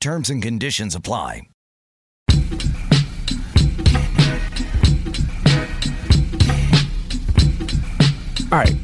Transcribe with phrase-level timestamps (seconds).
[0.00, 1.48] Terms and conditions apply.
[8.50, 8.74] All right.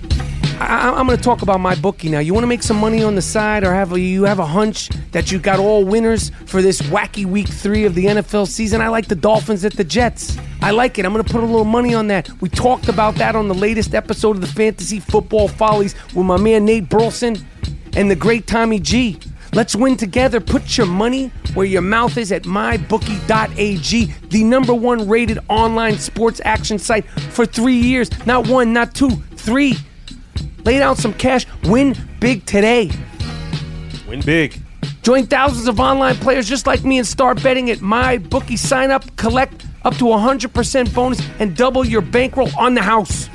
[0.58, 2.18] I, am going to talk about my bookie now.
[2.18, 4.46] You want to make some money on the side, or have a, you have a
[4.46, 8.80] hunch that you got all winners for this wacky week three of the NFL season?
[8.80, 10.36] I like the Dolphins at the Jets.
[10.62, 11.06] I like it.
[11.06, 12.28] I'm going to put a little money on that.
[12.40, 16.38] We talked about that on the latest episode of the Fantasy Football Follies with my
[16.38, 17.36] man Nate Burleson
[17.96, 19.18] and the great Tommy G.
[19.54, 20.40] Let's win together.
[20.40, 26.40] Put your money where your mouth is at mybookie.ag, the number one rated online sports
[26.44, 28.10] action site for three years.
[28.26, 29.76] Not one, not two, three.
[30.64, 31.46] Lay down some cash.
[31.64, 32.90] Win big today.
[34.08, 34.60] Win big.
[35.02, 38.58] Join thousands of online players just like me and start betting at MyBookie.
[38.58, 43.28] Sign up, collect up to 100% bonus, and double your bankroll on the house.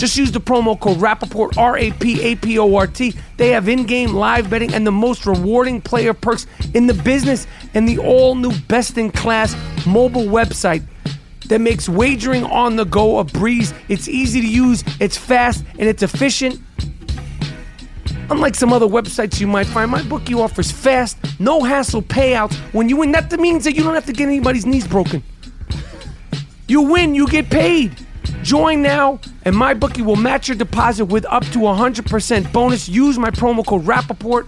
[0.00, 3.14] Just use the promo code Rapaport, R A P A P O R T.
[3.36, 7.46] They have in game live betting and the most rewarding player perks in the business
[7.74, 9.54] and the all new best in class
[9.86, 10.82] mobile website
[11.48, 13.74] that makes wagering on the go a breeze.
[13.90, 16.58] It's easy to use, it's fast, and it's efficient.
[18.30, 22.88] Unlike some other websites you might find, my bookie offers fast, no hassle payouts when
[22.88, 23.12] you win.
[23.12, 25.22] That means that you don't have to get anybody's knees broken.
[26.68, 27.94] You win, you get paid.
[28.42, 32.88] Join now, and my bookie will match your deposit with up to 100% bonus.
[32.88, 34.46] Use my promo code Rapaport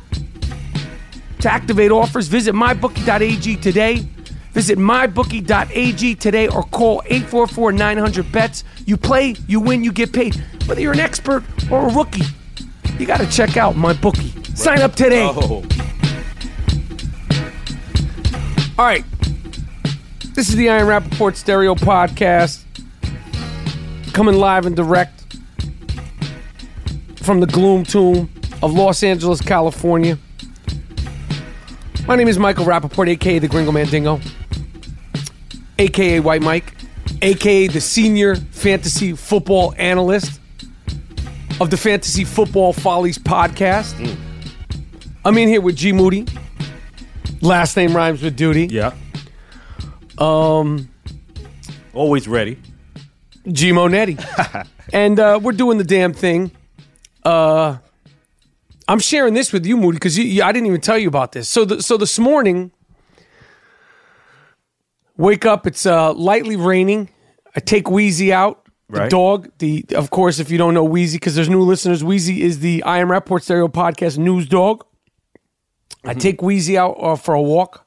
[1.41, 2.29] to activate offers.
[2.29, 4.07] Visit mybookie.ag today.
[4.53, 8.65] Visit mybookie.ag today or call 844 900 bets.
[8.85, 10.35] You play, you win, you get paid.
[10.67, 12.25] Whether you're an expert or a rookie,
[12.99, 14.31] you got to check out my bookie.
[14.55, 15.23] Sign up today.
[15.25, 15.65] Oh.
[18.79, 19.05] All right.
[20.35, 22.62] This is the I Am Rapaport Stereo Podcast
[24.13, 25.25] coming live and direct
[27.17, 28.31] from the gloom tomb
[28.63, 30.19] of Los Angeles, California.
[32.07, 34.21] My name is Michael Rapaport, aka the Gringo Mandingo,
[35.79, 36.75] aka White Mike,
[37.23, 40.41] aka the senior fantasy football analyst
[41.61, 44.17] of the Fantasy Football Follies podcast.
[45.25, 46.27] I'm in here with G Moody.
[47.41, 48.67] Last name rhymes with duty.
[48.67, 48.95] Yeah.
[50.19, 50.89] Um,
[51.95, 52.59] Always ready.
[53.51, 54.19] G Monetti.
[54.93, 56.53] and uh, we're doing the damn thing.
[57.25, 57.79] Uh,
[58.89, 61.49] I'm sharing this with you, Moody, because I didn't even tell you about this.
[61.49, 62.73] So, the, so this morning,
[65.17, 67.09] Wake up, it's uh, lightly raining.
[67.55, 69.51] I take Wheezy out, the dog.
[69.59, 72.83] The Of course, if you don't know Wheezy, because there's new listeners, Wheezy is the
[72.83, 74.85] I Am Rapaport Stereo Podcast news dog.
[76.05, 77.87] I take Wheezy out uh, for a walk.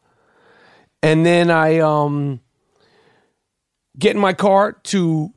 [1.01, 2.39] And then I um,
[3.99, 5.33] get in my car to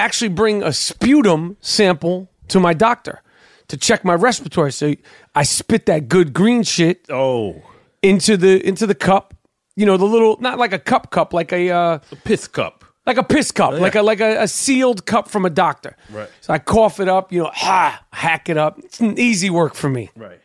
[0.00, 3.22] actually bring a sputum sample to my doctor
[3.68, 4.72] to check my respiratory.
[4.72, 4.94] So
[5.34, 7.62] I spit that good green shit Oh,
[8.02, 9.34] into the into the cup.
[9.76, 12.84] You know, the little not like a cup cup, like a uh, a piss cup.
[13.06, 15.96] like a piss cup, like a like a, a sealed cup from a doctor.
[16.10, 16.28] Right.
[16.40, 18.78] So I cough it up, you know, ha, hack it up.
[18.80, 20.10] It's an easy work for me.
[20.16, 20.40] Right.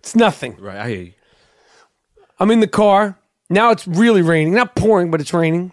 [0.00, 0.56] It's nothing.
[0.58, 0.76] Right.
[0.76, 1.12] I hear you.
[2.40, 3.18] I'm in the car.
[3.48, 4.54] Now it's really raining.
[4.54, 5.70] Not pouring, but it's raining.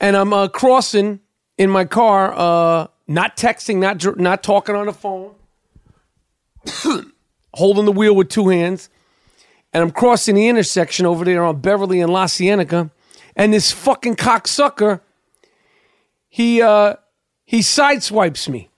[0.00, 1.20] And I'm uh, crossing
[1.58, 5.34] in my car, uh, not texting, not not talking on the phone,
[7.54, 8.88] holding the wheel with two hands.
[9.72, 12.90] And I'm crossing the intersection over there on Beverly and La Cienega.
[13.36, 15.00] And this fucking cocksucker,
[16.28, 16.96] he uh,
[17.44, 18.70] he sideswipes me.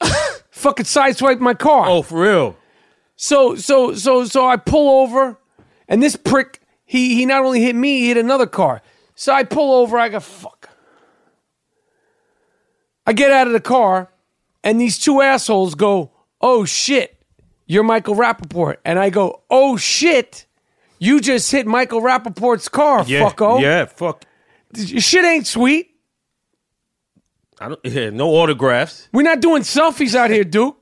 [0.50, 1.88] fucking sideswiped my car.
[1.88, 2.56] Oh, for real.
[3.16, 5.38] So so so so I pull over,
[5.88, 8.82] and this prick he he not only hit me, he hit another car.
[9.16, 9.98] So I pull over.
[9.98, 10.68] I go fuck.
[13.06, 14.10] I get out of the car,
[14.62, 16.10] and these two assholes go,
[16.40, 17.16] "Oh shit,
[17.66, 20.46] you're Michael Rapaport," and I go, "Oh shit,
[20.98, 23.28] you just hit Michael Rapaport's car, Yeah.
[23.28, 23.60] fucko.
[23.60, 23.86] Yeah.
[23.86, 24.24] Fuck.
[24.76, 25.90] Shit ain't sweet.
[27.58, 27.80] I don't.
[27.84, 28.10] Yeah.
[28.10, 29.08] No autographs.
[29.12, 30.76] We're not doing selfies out here, Duke.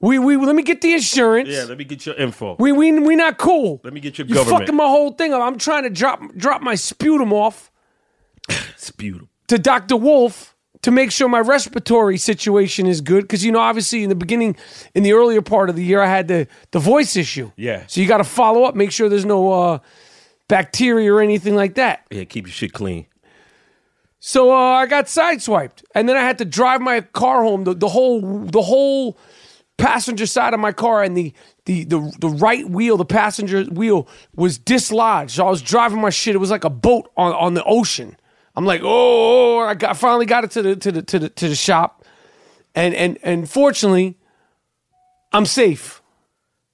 [0.00, 1.48] We we let me get the insurance.
[1.50, 1.64] Yeah.
[1.64, 2.56] Let me get your info.
[2.58, 3.80] We we we not cool.
[3.84, 4.62] Let me get your you government.
[4.62, 5.42] fucking my whole thing up.
[5.42, 7.70] I'm trying to drop drop my sputum off
[8.76, 9.28] Sputum.
[9.48, 9.96] to Dr.
[9.96, 13.24] Wolf to make sure my respiratory situation is good.
[13.24, 14.56] Because you know, obviously, in the beginning,
[14.94, 17.52] in the earlier part of the year, I had the the voice issue.
[17.56, 17.84] Yeah.
[17.86, 19.78] So you got to follow up, make sure there's no uh,
[20.48, 22.06] bacteria or anything like that.
[22.10, 22.24] Yeah.
[22.24, 23.06] Keep your shit clean.
[24.18, 27.64] So uh, I got sideswiped, and then I had to drive my car home.
[27.64, 29.18] The, the whole the whole
[29.80, 31.32] passenger side of my car and the,
[31.64, 35.32] the the the right wheel, the passenger wheel, was dislodged.
[35.32, 36.34] So I was driving my shit.
[36.34, 38.16] It was like a boat on, on the ocean.
[38.54, 41.48] I'm like, oh, I got finally got it to the to the to the to
[41.48, 42.04] the shop,
[42.74, 44.18] and and and fortunately,
[45.32, 46.00] I'm safe.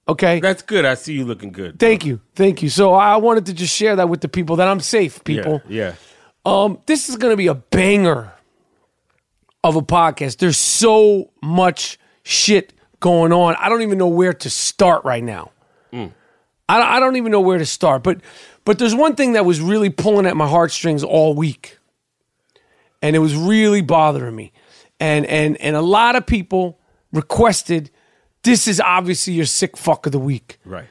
[0.09, 0.39] Okay.
[0.39, 0.85] That's good.
[0.85, 1.79] I see you looking good.
[1.79, 2.69] Thank you, thank you.
[2.69, 5.61] So I wanted to just share that with the people that I'm safe, people.
[5.67, 5.95] Yeah.
[6.45, 8.31] Um, this is going to be a banger
[9.63, 10.37] of a podcast.
[10.37, 13.55] There's so much shit going on.
[13.59, 15.51] I don't even know where to start right now.
[15.91, 16.07] Hmm.
[16.69, 18.03] I, I don't even know where to start.
[18.03, 18.21] But
[18.65, 21.77] but there's one thing that was really pulling at my heartstrings all week,
[23.01, 24.51] and it was really bothering me.
[24.99, 26.79] And and and a lot of people
[27.13, 27.91] requested.
[28.43, 30.59] This is obviously your sick fuck of the week.
[30.65, 30.87] Right.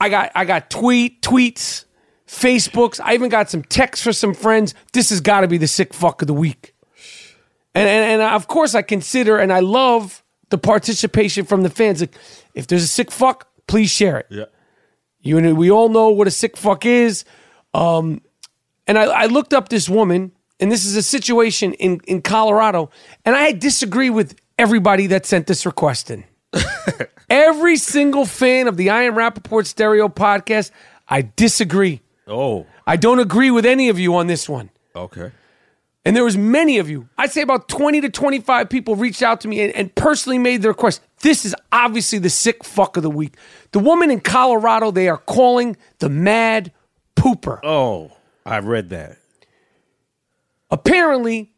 [0.00, 1.84] I got I got tweet tweets,
[2.26, 3.00] Facebooks.
[3.02, 4.74] I even got some texts for some friends.
[4.92, 6.74] This has got to be the sick fuck of the week.
[7.74, 12.00] And, and and of course I consider and I love the participation from the fans.
[12.00, 12.14] Like,
[12.54, 14.26] if there's a sick fuck, please share it.
[14.30, 14.44] Yeah.
[15.20, 17.24] You and we all know what a sick fuck is.
[17.74, 18.22] Um,
[18.86, 22.90] and I, I looked up this woman, and this is a situation in in Colorado,
[23.24, 26.24] and I disagree with everybody that sent this request in.
[27.28, 30.70] Every single fan of the I Am Rapaport Stereo podcast,
[31.08, 32.00] I disagree.
[32.26, 32.66] Oh.
[32.86, 34.70] I don't agree with any of you on this one.
[34.94, 35.32] Okay.
[36.06, 37.08] And there was many of you.
[37.18, 40.62] I'd say about 20 to 25 people reached out to me and, and personally made
[40.62, 41.02] the request.
[41.20, 43.34] This is obviously the sick fuck of the week.
[43.72, 46.72] The woman in Colorado, they are calling the mad
[47.16, 47.58] pooper.
[47.64, 48.12] Oh.
[48.46, 49.18] I read that.
[50.70, 51.50] Apparently,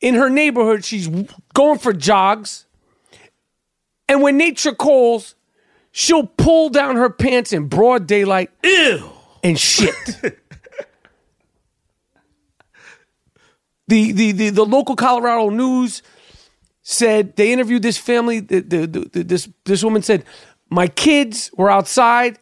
[0.00, 1.08] in her neighborhood, she's
[1.52, 2.64] going for jogs.
[4.08, 5.34] And when nature calls,
[5.90, 9.10] she'll pull down her pants in broad daylight Ew.
[9.44, 9.94] and shit.
[13.92, 16.02] the, the the the local Colorado news
[16.80, 18.40] said they interviewed this family.
[18.40, 20.24] The, the, the, this this woman said,
[20.70, 22.38] "My kids were outside,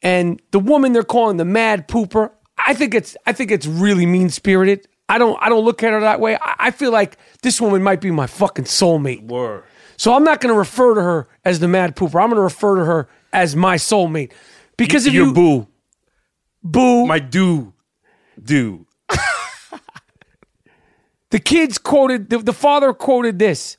[0.00, 2.30] and the woman they're calling the mad pooper.
[2.66, 4.88] I think it's I think it's really mean spirited.
[5.06, 6.36] I don't I don't look at her that way.
[6.36, 9.26] I, I feel like this woman might be my fucking soulmate.
[9.26, 9.64] Word.
[9.98, 12.22] So I'm not going to refer to her as the mad pooper.
[12.22, 14.32] I'm going to refer to her as my soulmate
[14.78, 15.68] because if Your you boo.
[16.62, 17.74] boo My do.
[18.42, 18.86] Do.
[21.30, 23.76] The kids quoted, the, the father quoted this.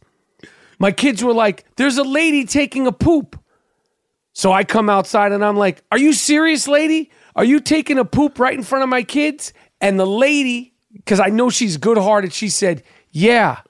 [0.79, 3.37] My kids were like, There's a lady taking a poop.
[4.33, 7.11] So I come outside and I'm like, Are you serious, lady?
[7.35, 9.53] Are you taking a poop right in front of my kids?
[9.79, 13.61] And the lady, because I know she's good hearted, she said, Yeah,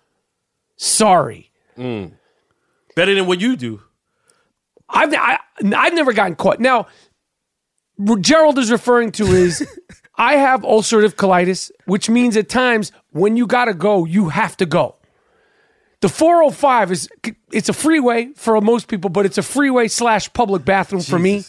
[0.78, 1.52] sorry.
[1.78, 2.14] Mm.
[2.96, 3.82] Better than what you do.
[4.88, 5.40] I've I,
[5.76, 6.60] I've never gotten caught.
[6.60, 6.88] Now,
[7.96, 9.66] what Gerald is referring to is
[10.16, 14.66] I have ulcerative colitis, which means at times when you gotta go, you have to
[14.66, 14.96] go.
[16.02, 17.10] The 405 is
[17.52, 21.44] it's a freeway for most people, but it's a freeway slash public bathroom for me.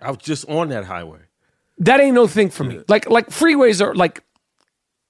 [0.00, 1.20] I was just on that highway.
[1.78, 2.82] That ain't no thing for me.
[2.88, 4.22] Like like freeways are like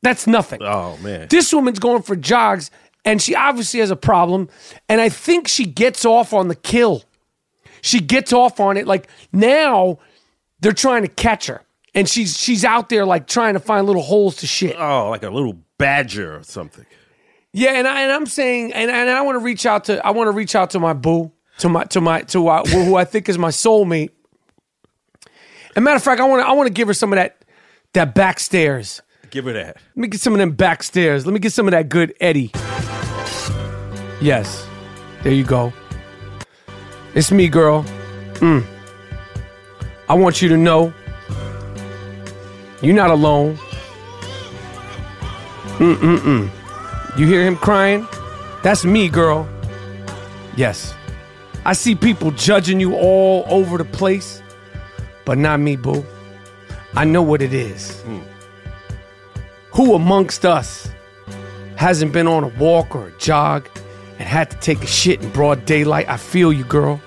[0.03, 0.63] that's nothing.
[0.63, 1.29] Oh man.
[1.31, 2.71] This woman's going for jogs,
[3.05, 4.49] and she obviously has a problem.
[4.89, 7.05] And I think she gets off on the kill.
[7.81, 8.87] She gets off on it.
[8.87, 9.99] Like now,
[10.61, 11.63] they're trying to catch her,
[11.95, 14.77] and she's she's out there like trying to find little holes to shit.
[14.79, 16.87] oh, like a little badger or something.
[17.53, 20.11] Yeah, and I and I'm saying, and, and I want to reach out to I
[20.11, 23.05] want to reach out to my boo, to my to my to uh, who I
[23.05, 24.11] think is my soulmate.
[25.75, 27.45] And matter of fact, I want to I want to give her some of that
[27.95, 29.01] that back stairs.
[29.31, 29.77] Give her that.
[29.77, 31.27] Let me get some of them back stairs.
[31.27, 32.51] Let me get some of that good Eddie.
[34.21, 34.67] Yes.
[35.23, 35.73] There you go.
[37.15, 37.85] It's me, girl.
[38.35, 38.65] Mm.
[40.09, 40.93] I want you to know
[42.81, 43.59] you're not alone.
[45.79, 46.51] Mm-mm-mm.
[47.19, 48.07] You hear him crying?
[48.63, 49.49] That's me, girl.
[50.57, 50.95] Yes.
[51.65, 54.43] I see people judging you all over the place,
[55.25, 56.05] but not me, boo.
[56.95, 58.03] I know what it is.
[58.07, 58.25] Mm.
[59.73, 60.91] Who amongst us
[61.77, 63.69] hasn't been on a walk or a jog
[64.19, 66.09] and had to take a shit in broad daylight?
[66.09, 67.01] I feel you, girl.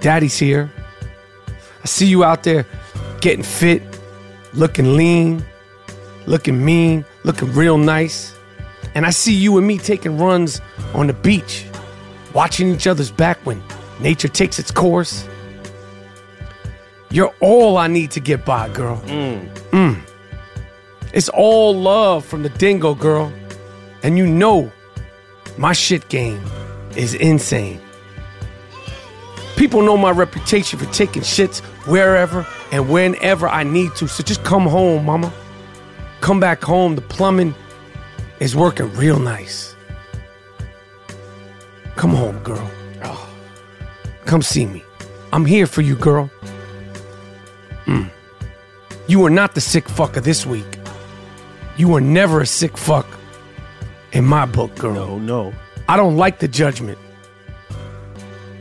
[0.00, 0.70] Daddy's here.
[1.82, 2.66] I see you out there
[3.20, 3.82] getting fit,
[4.54, 5.44] looking lean,
[6.26, 8.34] looking mean, looking real nice.
[8.94, 10.60] And I see you and me taking runs
[10.94, 11.64] on the beach,
[12.34, 13.62] watching each other's back when
[14.00, 15.28] nature takes its course.
[17.10, 18.98] You're all I need to get by, girl.
[19.06, 20.00] Mm.
[21.12, 23.32] It's all love from the dingo, girl.
[24.02, 24.70] And you know
[25.56, 26.42] my shit game
[26.96, 27.80] is insane.
[29.68, 34.08] People know my reputation for taking shits wherever and whenever I need to.
[34.08, 35.30] So just come home, mama.
[36.22, 36.94] Come back home.
[36.94, 37.54] The plumbing
[38.40, 39.76] is working real nice.
[41.96, 42.66] Come home, girl.
[43.02, 43.28] Oh,
[44.24, 44.82] come see me.
[45.34, 46.30] I'm here for you, girl.
[47.84, 48.08] Mm.
[49.06, 50.78] You are not the sick fucker this week.
[51.76, 53.06] You are never a sick fuck
[54.12, 54.94] in my book, girl.
[54.94, 55.52] No, no.
[55.90, 56.96] I don't like the judgment.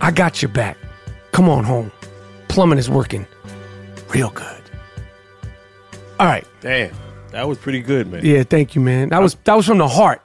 [0.02, 0.78] I got your back.
[1.32, 1.92] Come on home.
[2.48, 3.28] Plumbing is working
[4.10, 4.62] real good.
[6.20, 6.46] All right.
[6.62, 6.94] Damn.
[7.32, 8.26] That was pretty good, man.
[8.26, 9.10] Yeah, thank you, man.
[9.10, 10.22] That was that was from the heart.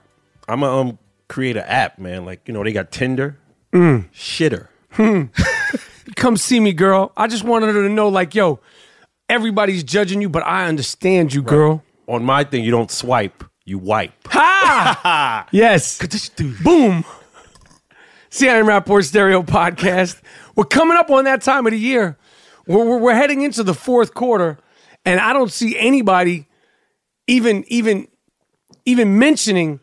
[0.49, 2.25] I'm gonna um create an app, man.
[2.25, 3.39] Like, you know, they got Tinder.
[3.73, 4.09] Mm.
[4.13, 4.69] Shitter.
[6.17, 7.13] Come see me, girl.
[7.17, 8.61] I just wanted her to know, like, yo,
[9.29, 11.83] everybody's judging you, but I understand you, girl.
[12.07, 14.13] On my thing, you don't swipe, you wipe.
[14.29, 15.49] Ha!
[15.53, 15.99] yes.
[16.63, 17.05] Boom.
[18.33, 20.21] CIM Rapaport Stereo Podcast.
[20.57, 22.17] We're coming up on that time of the year.
[22.67, 24.59] We're, we're, we're heading into the fourth quarter,
[25.05, 26.49] and I don't see anybody
[27.27, 28.09] even even
[28.87, 29.81] even mentioning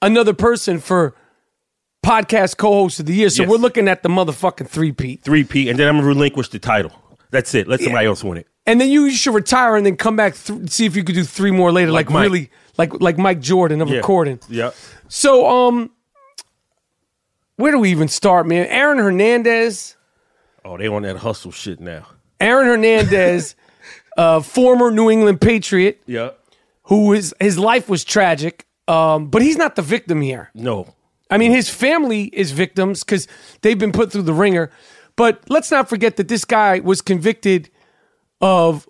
[0.00, 1.14] another person for
[2.04, 3.30] podcast co-host of the year.
[3.30, 3.50] So Yes.
[3.50, 5.16] we're looking at the motherfucking three P.
[5.16, 6.92] Three P, and then I'm gonna relinquish the title.
[7.30, 7.66] That's it.
[7.66, 8.46] Let somebody else win it.
[8.64, 11.24] And then you should retire and then come back th- see if you could do
[11.24, 13.96] three more later, like, Like really like like Mike Jordan of Yeah.
[13.96, 14.38] recording.
[14.48, 14.70] Yeah.
[15.08, 15.90] So um
[17.56, 18.66] where do we even start, man?
[18.66, 19.96] Aaron Hernandez.
[20.64, 22.06] Oh, they on that hustle shit now.
[22.40, 23.54] Aaron Hernandez,
[24.16, 26.30] uh, former New England Patriot, Yeah.
[26.84, 30.50] who is his life was tragic, um, but he's not the victim here.
[30.54, 30.94] No.
[31.30, 33.26] I mean, his family is victims because
[33.62, 34.70] they've been put through the ringer.
[35.16, 37.70] But let's not forget that this guy was convicted
[38.40, 38.88] of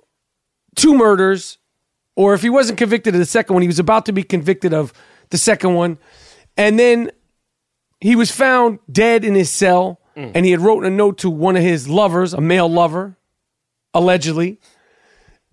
[0.76, 1.58] two murders,
[2.16, 4.72] or if he wasn't convicted of the second one, he was about to be convicted
[4.74, 4.92] of
[5.30, 5.98] the second one.
[6.56, 7.10] And then
[8.02, 11.56] he was found dead in his cell, and he had wrote a note to one
[11.56, 13.16] of his lovers, a male lover,
[13.94, 14.58] allegedly.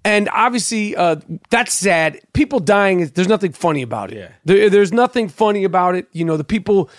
[0.06, 1.18] And obviously, uh,
[1.50, 2.20] that's sad.
[2.34, 4.18] People dying, is- there's nothing funny about it.
[4.18, 4.28] Yeah.
[4.46, 6.08] There, there's nothing funny about it.
[6.14, 6.90] You know, the people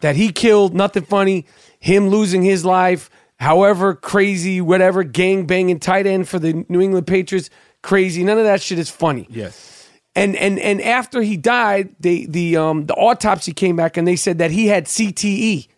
[0.00, 1.46] that he killed, nothing funny.
[1.80, 7.06] Him losing his life, however crazy, whatever, gang banging tight end for the New England
[7.06, 7.48] Patriots,
[7.82, 8.22] crazy.
[8.24, 9.26] None of that shit is funny.
[9.30, 9.69] Yes.
[10.16, 14.16] And and and after he died, they the um the autopsy came back and they
[14.16, 15.68] said that he had CTE,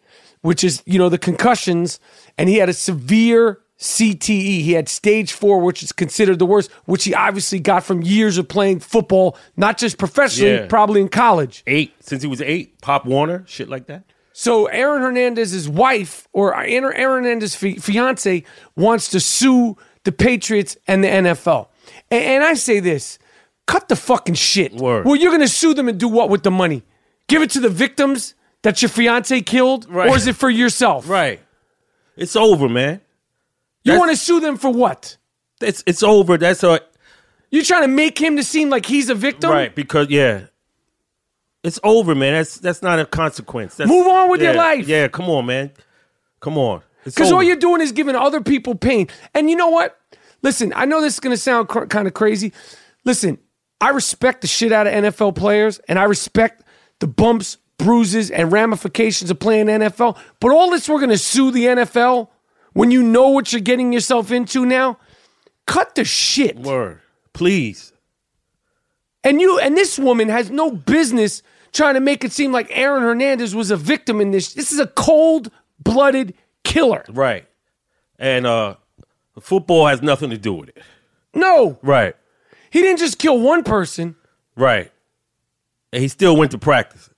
[0.40, 2.00] which is you know the concussions,
[2.38, 4.62] and he had a severe CTE.
[4.62, 8.38] He had stage four, which is considered the worst, which he obviously got from years
[8.38, 10.66] of playing football, not just professionally, Yeah.
[10.66, 11.62] probably in college.
[11.66, 11.92] Eight.
[12.00, 14.04] Since he was eight, Pop Warner, shit like that.
[14.32, 18.44] So Aaron Hernandez's wife or Aaron Hernandez's fi- fiance
[18.76, 21.68] wants to sue the Patriots and the NFL.
[22.10, 23.18] And, and I say this:
[23.72, 24.72] cut the fucking shit.
[24.74, 25.06] Word.
[25.06, 26.82] Well, you're gonna sue them and do what with the money?
[27.28, 30.10] Give it to the victims that your fiance killed, Right.
[30.10, 31.08] or is it for yourself?
[31.08, 31.40] Right.
[32.16, 33.00] It's over, man.
[33.84, 35.16] You want to sue them for what?
[35.60, 36.36] It's it's over.
[36.38, 36.80] That's a
[37.50, 39.50] You're trying to make him to seem like he's a victim?
[39.50, 40.46] right because yeah,
[41.64, 42.34] it's over, man.
[42.34, 43.76] That's that's not a consequence.
[43.76, 44.86] That's, Move on with your life.
[44.86, 45.70] Yeah, come on, man.
[46.40, 46.82] Come on.
[47.04, 49.08] Because all you're doing is giving other people pain.
[49.34, 49.98] And you know what?
[50.42, 52.52] Listen, I know this is going to sound cr- kind of crazy.
[53.04, 53.38] Listen,
[53.82, 56.62] I respect the shit out of NFL players, and I respect
[57.00, 60.16] the bumps, bruises, and ramifications of playing NFL.
[60.38, 62.28] But all this, we're going to sue the NFL
[62.74, 64.98] when you know what you're getting yourself into now.
[65.66, 66.58] Cut the shit.
[66.58, 67.00] word.
[67.32, 67.92] Please.
[69.24, 73.02] And you and this woman has no business trying to make it seem like Aaron
[73.02, 74.54] Hernandez was a victim in this.
[74.54, 77.04] This is a cold-blooded killer.
[77.08, 77.46] Right.
[78.18, 78.76] And uh
[79.40, 80.82] football has nothing to do with it.
[81.34, 82.14] No, Right.
[82.72, 84.16] He didn't just kill one person.
[84.56, 84.90] Right.
[85.92, 87.10] And he still went to practice.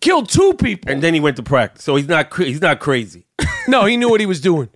[0.00, 0.90] killed two people.
[0.90, 1.84] And then he went to practice.
[1.84, 3.26] So he's not cra- he's not crazy.
[3.68, 4.68] no, he knew what he was doing.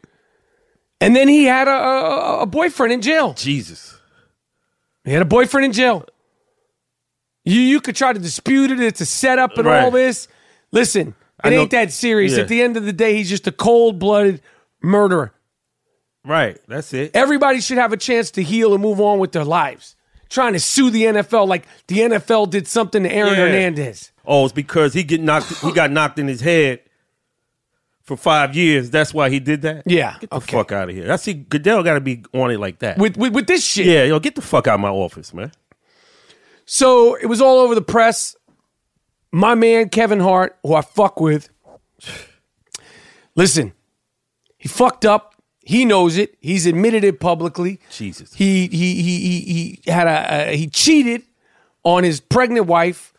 [1.00, 3.32] And then he had a, a, a boyfriend in jail.
[3.34, 3.96] Jesus.
[5.04, 6.04] He had a boyfriend in jail.
[7.44, 8.80] You you could try to dispute it.
[8.80, 9.82] It's a setup and Right.
[9.84, 10.28] all this.
[10.72, 12.32] Listen, I it know- ain't that serious.
[12.34, 12.42] Yeah.
[12.42, 14.42] At the end of the day, he's just a cold blooded
[14.82, 15.32] murderer.
[16.24, 16.58] Right.
[16.68, 17.12] That's it.
[17.14, 19.94] Everybody should have a chance to heal and move on with their lives.
[20.28, 23.46] Trying to sue the NFL like the NFL did something to Aaron Yeah.
[23.46, 24.12] Hernandez.
[24.26, 26.80] Oh, it's because he get knocked he got knocked in his head
[28.02, 28.90] for five years.
[28.90, 29.84] That's why he did that?
[29.86, 30.56] Yeah, Get the okay.
[30.56, 31.10] fuck out of here.
[31.10, 32.98] I see Goodell gotta be on it like that.
[32.98, 33.86] With, with with this shit.
[33.86, 35.50] yeah, yo, get the fuck out of my office, man.
[36.66, 38.36] So it was all over the press.
[39.32, 41.48] My man Kevin Hart, who I fuck with,
[43.34, 43.72] listen,
[44.58, 45.34] he fucked up.
[45.68, 46.34] He knows it.
[46.40, 47.78] He's admitted it publicly.
[47.90, 48.32] Jesus.
[48.32, 49.40] He he he he,
[49.84, 51.24] he had a, a he cheated
[51.84, 53.12] on his pregnant wife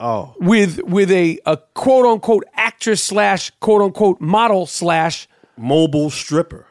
[0.00, 0.34] Oh.
[0.40, 6.66] with with a a quote unquote actress slash quote unquote model slash Mobile stripper.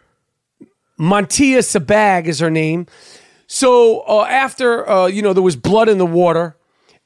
[0.99, 2.85] Montia Sabbag is her name.
[3.47, 6.57] So uh, after uh, you know there was blood in the water,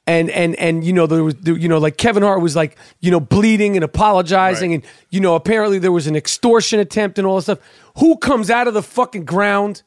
[0.06, 3.10] and and and you know there was you know like Kevin Hart was like you
[3.10, 4.82] know bleeding and apologizing, Right.
[4.84, 7.58] and you know apparently there was an extortion attempt and all this stuff.
[7.98, 9.82] Who comes out of the fucking ground?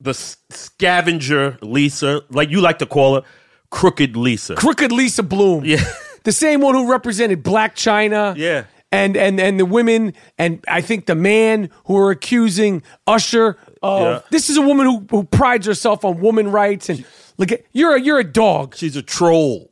[0.00, 3.22] The scavenger Lisa, like you like to call her,
[3.70, 4.54] crooked Lisa.
[4.54, 5.64] Crooked Lisa Bloom.
[5.64, 5.82] Yeah.
[6.24, 8.36] the same one who represented Blac Chyna.
[8.36, 8.64] Yeah.
[8.90, 14.00] And, and and the women and I think the man who are accusing Usher of
[14.00, 14.20] Yeah.
[14.30, 17.04] this is a woman who, who prides herself on woman rights and
[17.38, 19.70] look at you're a, you're a dog She's a troll.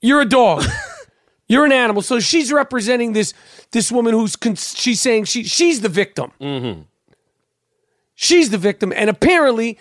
[0.00, 0.64] You're a dog.
[1.50, 2.02] You're an animal.
[2.02, 3.32] So she's representing this
[3.70, 6.30] this woman who's con- she's saying she she's the victim.
[6.40, 6.82] Mm-hmm.
[8.14, 9.78] She's the victim, and apparently,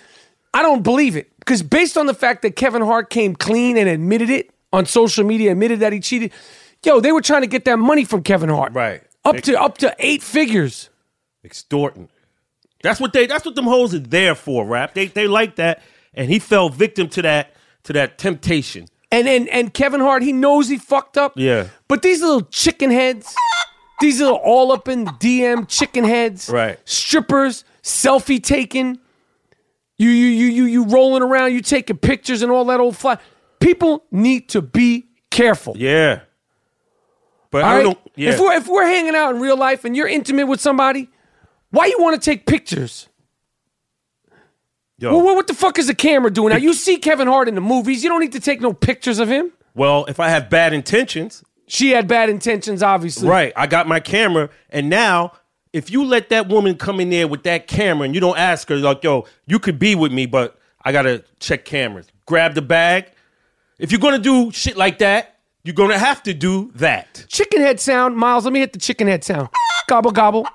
[0.54, 3.90] I don't believe it because based on the fact that Kevin Hart came clean and
[3.90, 6.32] admitted it on social media, admitted that he cheated.
[6.86, 9.04] Yo, they were trying to get that money from Kevin Hart, Right.
[9.26, 10.90] Up to up to eight figures.
[11.44, 12.08] Extorting.
[12.82, 14.94] That's what they that's what them hoes are there for, rap.
[14.94, 15.82] They they like that.
[16.18, 17.54] And he fell victim to that
[17.84, 18.88] to that temptation.
[19.12, 21.34] And and and Kevin Hart, he knows he fucked up.
[21.38, 21.68] Yeah.
[21.88, 23.34] But these little chicken heads,
[24.02, 26.78] these little all up in the DM chicken heads, Right.
[26.84, 29.00] Strippers, selfie taking.
[29.98, 33.18] You you you you you rolling around, you taking pictures and all that old fly.
[33.60, 35.74] People need to be careful.
[35.78, 36.22] Yeah.
[37.50, 37.84] But all I right?
[37.84, 38.32] don't yeah.
[38.32, 41.10] If we're if we're hanging out in real life and you're intimate with somebody,
[41.72, 43.08] why you want to take pictures?
[45.00, 45.16] Yo.
[45.16, 46.50] Well, what, the fuck is the camera doing?
[46.52, 48.04] Now you see Kevin Hart in the movies.
[48.04, 49.52] You don't need to take no pictures of him.
[49.76, 53.28] well, if I have bad intentions, She had bad intentions, obviously.
[53.30, 53.54] Right.
[53.56, 55.34] I got my camera, and now
[55.74, 58.70] if you let that woman come in there with that camera and you don't ask
[58.70, 62.08] her, like, yo, you could be with me, but I gotta check cameras.
[62.26, 63.12] Grab the bag.
[63.78, 67.26] If you're gonna do shit like that, you're gonna have to do that.
[67.28, 68.46] Chicken head sound, Miles.
[68.46, 69.50] Let me hit the chicken head sound.
[69.88, 70.48] Gobble gobble.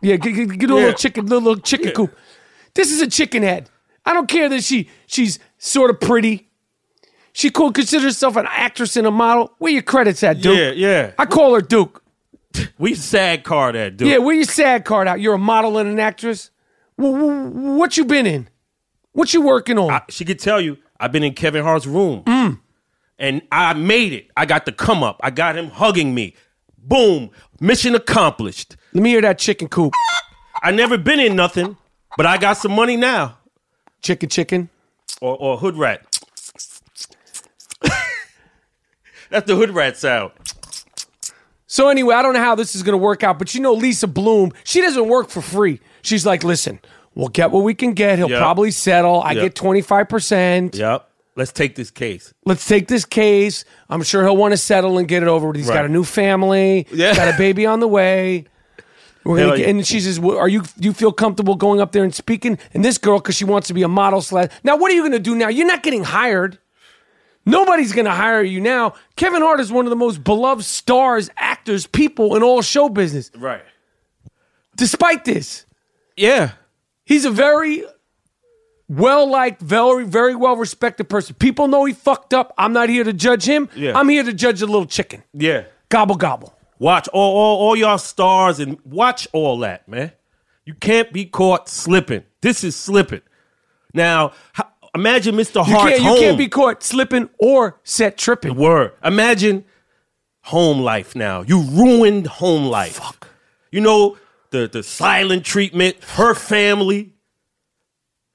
[0.00, 0.78] Yeah, get, get, get a Yeah.
[0.80, 2.16] little chicken, little, little chicken coop.
[2.74, 3.70] This is a chicken head.
[4.06, 6.48] I don't care that she she's sort of pretty.
[7.32, 9.52] She could consider herself an actress and a model.
[9.58, 10.56] Where your credits at, Duke?
[10.56, 11.12] Yeah, yeah.
[11.18, 12.02] I call her Duke.
[12.78, 14.06] We sad car that dude.
[14.06, 15.20] Yeah, where your sad card out?
[15.20, 16.50] You're a model and an actress.
[16.96, 18.48] Wh- wh- What you been in?
[19.12, 20.00] What you working on?
[20.08, 22.22] she could tell you I've been in Kevin Hart's room.
[22.24, 22.60] Mm.
[23.18, 24.28] And I made it.
[24.36, 25.18] I got the come up.
[25.22, 26.36] I got him hugging me.
[26.78, 27.30] Boom.
[27.60, 28.76] Mission accomplished.
[28.92, 29.92] Let me hear that chicken coop.
[30.62, 31.76] I never been in nothing,
[32.16, 33.38] but I got some money now.
[34.04, 34.68] Chicken, chicken.
[35.22, 36.04] Or, or hood rat.
[39.30, 40.32] That's the hood rat sound.
[41.66, 43.72] So anyway, I don't know how this is going to work out, but you know
[43.72, 45.80] Lisa Bloom, she doesn't work for free.
[46.02, 46.80] She's like, listen,
[47.14, 48.18] we'll get what we can get.
[48.18, 48.38] He'll Yep.
[48.38, 49.22] probably settle.
[49.22, 49.42] I Yep.
[49.42, 50.76] get 25%.
[50.76, 51.08] Yep.
[51.36, 52.32] Let's take this case.
[52.44, 53.64] Let's take this case.
[53.88, 55.56] I'm sure he'll want to settle and get it over with.
[55.56, 56.86] He's got a new family.
[56.92, 57.08] Yeah.
[57.08, 58.44] He's got a baby on the way.
[59.24, 62.14] Gonna and she says, well, "Are you do you feel comfortable going up there and
[62.14, 64.50] speaking?" And this girl, because she wants to be a model slash.
[64.62, 65.48] Now, what are you going to do now?
[65.48, 66.58] You're not getting hired.
[67.46, 68.94] Nobody's going to hire you now.
[69.16, 73.30] Kevin Hart is one of the most beloved stars, actors, people in all show business.
[73.36, 73.62] Right.
[74.76, 75.66] Despite this,
[76.16, 76.52] Yeah.
[77.04, 77.84] he's a very
[78.88, 81.34] well liked, very, very well respected person.
[81.38, 82.52] People know he fucked up.
[82.58, 83.68] I'm not here to judge him.
[83.76, 83.98] Yeah.
[83.98, 85.22] I'm here to judge the little chicken.
[85.32, 85.64] Yeah.
[85.90, 86.54] Gobble gobble.
[86.78, 90.12] Watch all, all, all y'all stars and watch all that, man.
[90.64, 92.24] You can't be caught slipping.
[92.40, 93.20] This is slipping.
[93.92, 94.32] Now,
[94.94, 95.66] imagine Mr.
[95.66, 98.56] You Hart's can't, you can't be caught slipping or set tripping.
[98.56, 98.92] Word.
[99.04, 99.64] Imagine
[100.42, 101.42] home life now.
[101.42, 102.96] You ruined home life.
[102.96, 103.28] Fuck.
[103.70, 104.16] You know,
[104.50, 107.14] the, the silent treatment, her family.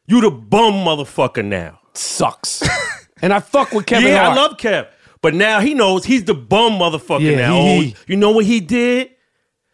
[0.06, 1.80] You the bum motherfucker now.
[1.94, 2.64] Sucks.
[3.22, 4.38] and I fuck with Kevin yeah, Hart.
[4.38, 4.88] I love Kev.
[5.22, 7.56] But now he knows he's the bum motherfucker Yeah, now.
[7.62, 9.10] he- Oh, you know what he did?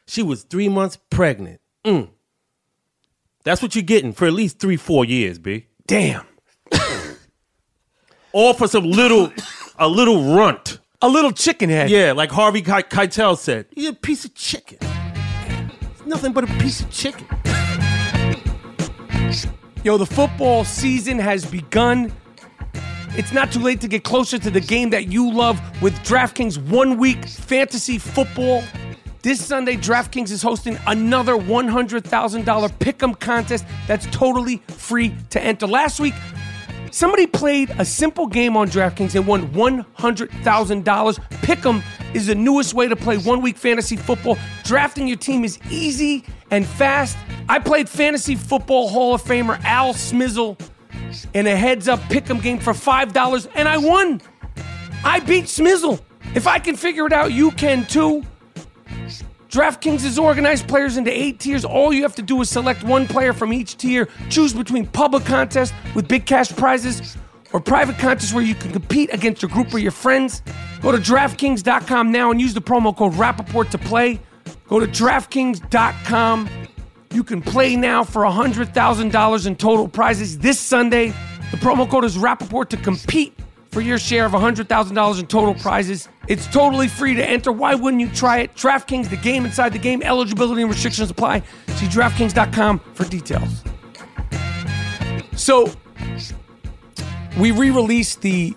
[0.08, 1.62] She was three months pregnant.
[1.86, 2.10] Mm.
[3.43, 5.67] That's what you're getting for at least three, four years, B.
[5.88, 6.25] Damn.
[8.31, 9.31] All for some little,
[9.77, 10.79] a little runt.
[11.01, 11.89] A little chicken head.
[11.91, 14.79] Yeah, like Harvey Ke- Keitel said, he's a piece of chicken.
[14.81, 17.27] It's nothing but a piece of chicken.
[19.84, 22.12] Yo, the football season has begun.
[23.17, 26.58] It's not too late to get closer to the game that you love with DraftKings
[26.69, 28.62] one week fantasy football.
[29.21, 35.65] This Sunday, DraftKings is hosting another $100,000 pick'em contest that's totally free to enter.
[35.65, 36.13] Last week,
[36.91, 41.19] somebody played a simple game on DraftKings and won $100,000.
[41.39, 41.82] Pick'em
[42.13, 44.38] is the newest way to play one week fantasy football.
[44.65, 47.17] Drafting your team is easy and fast.
[47.47, 50.60] I played fantasy football Hall of Famer Al Smizzle
[51.34, 54.21] in a heads up pick'em game for $5 and I won.
[55.04, 56.01] I beat Smizzle.
[56.34, 58.23] If I can figure it out, you can too.
[59.49, 61.63] DraftKings has organized players into eight tiers.
[61.63, 65.23] All you have to do is select one player from each tier, choose between public
[65.23, 67.15] contests with big cash prizes
[67.54, 70.41] or private contests where you can compete against your group or your friends.
[70.82, 74.19] Go to DraftKings.com now and use the promo code Rapaport to play.
[74.67, 76.49] Go to DraftKings.com.
[77.15, 81.13] You can play now for $100,000 in total prizes this Sunday.
[81.51, 83.39] The promo code is Rapaport to compete
[83.71, 86.10] for your share of $100,000 in total prizes.
[86.28, 87.54] It's totally free to enter.
[87.54, 88.54] Why wouldn't you try it?
[88.56, 90.04] DraftKings, the game inside the game.
[90.04, 91.43] Eligibility and restrictions apply.
[91.67, 93.63] See DraftKings.com for details.
[95.38, 95.71] So,
[97.38, 98.54] we re released the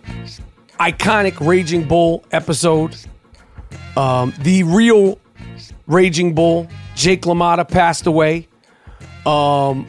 [0.81, 2.97] iconic Raging Bull episode.
[3.97, 5.21] Um, the real
[5.87, 6.68] Raging Bull,
[6.99, 8.49] Jake LaMotta, passed away.
[9.25, 9.89] Um,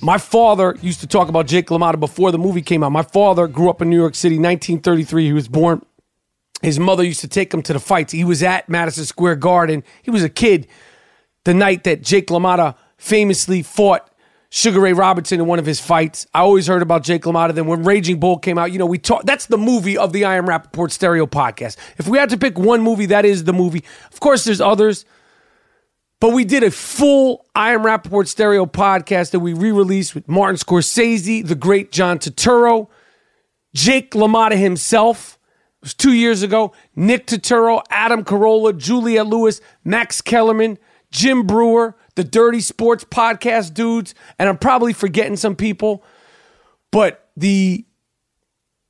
[0.00, 2.92] my father used to talk about Jake LaMotta before the movie came out.
[2.92, 5.26] My father grew up in New York City, 1933.
[5.26, 5.84] He was born.
[6.62, 8.14] His mother used to take him to the fights.
[8.14, 9.84] He was at Madison Square Garden.
[10.02, 10.66] He was a kid
[11.44, 14.10] the night that Jake LaMotta famously fought
[14.48, 16.26] Sugar Ray Robinson in one of his fights.
[16.32, 17.54] I always heard about Jake LaMotta.
[17.54, 19.26] Then when Raging Bull came out, you know, we talked.
[19.26, 21.76] That's the movie of the I Am Rapaport Stereo podcast.
[21.98, 23.84] If we had to pick one movie, that is the movie.
[24.10, 25.04] Of course, there's others.
[26.20, 30.28] But we did a full I Am Rapaport stereo podcast that we re released with
[30.28, 32.88] Martin Scorsese, the great John Turturro,
[33.74, 35.38] Jake LaMotta himself.
[35.80, 36.72] It was two years ago.
[36.96, 40.78] Nick Turturro, Adam Carolla, Juliette Lewis, Max Kellerman,
[41.12, 44.12] Jim Breuer, the Dirty Sports Podcast dudes.
[44.40, 46.02] And I'm probably forgetting some people.
[46.90, 47.84] But the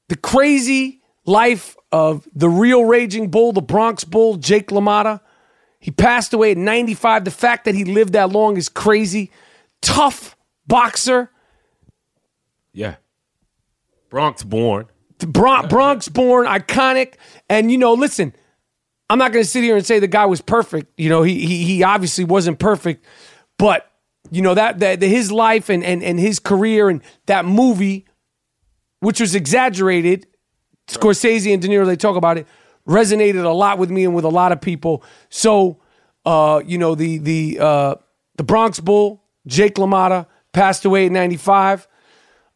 [0.08, 5.20] the crazy life of the real Raging Bull, the Bronx Bull, Jake LaMotta.
[5.78, 7.24] He passed away at 95.
[7.24, 9.30] The fact that he lived that long is crazy.
[9.80, 10.36] Tough
[10.66, 11.30] boxer.
[12.72, 12.96] Yeah.
[14.10, 14.86] Bronx born.
[15.18, 17.14] Bron- Bronx born, iconic.
[17.48, 18.32] And, you know, listen,
[19.10, 20.92] I'm not going to sit here and say the guy was perfect.
[20.96, 23.04] You know, he, he, he obviously wasn't perfect.
[23.58, 23.90] But,
[24.30, 28.06] you know, that, that his life and, and, and his career and that movie,
[29.00, 30.26] which was exaggerated,
[30.88, 32.46] Scorsese and De Niro, they talk about it,
[32.88, 35.02] resonated a lot with me and with a lot of people.
[35.28, 35.78] So,
[36.24, 37.94] uh, you know, the the uh,
[38.36, 41.86] the Bronx Bull, Jake LaMotta, passed away at 95.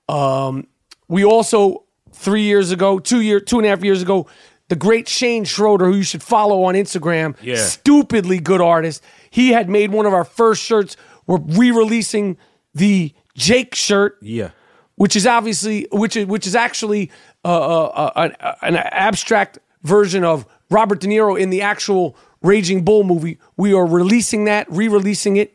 [0.09, 0.67] Um,
[1.09, 4.27] we also three years ago, two year, two and a half years ago,
[4.69, 7.57] the great Shane Schroeder, who you should follow on Instagram, Yeah.
[7.57, 9.03] stupidly good artist.
[9.31, 10.97] He had made one of our first shirts.
[11.27, 12.37] We're re-releasing
[12.75, 14.51] the Jake shirt Yeah.
[14.97, 17.11] which is obviously which is which is actually
[17.45, 22.85] uh, uh, uh, an, an abstract version of Robert De Niro in the actual Raging
[22.85, 23.39] Bull movie.
[23.57, 25.55] We are releasing that, re-releasing it.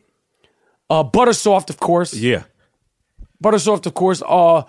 [0.88, 2.14] Uh, Buttersoft, of course.
[2.14, 2.44] Yeah.
[3.42, 4.22] Buttersoft, of course.
[4.26, 4.62] Uh,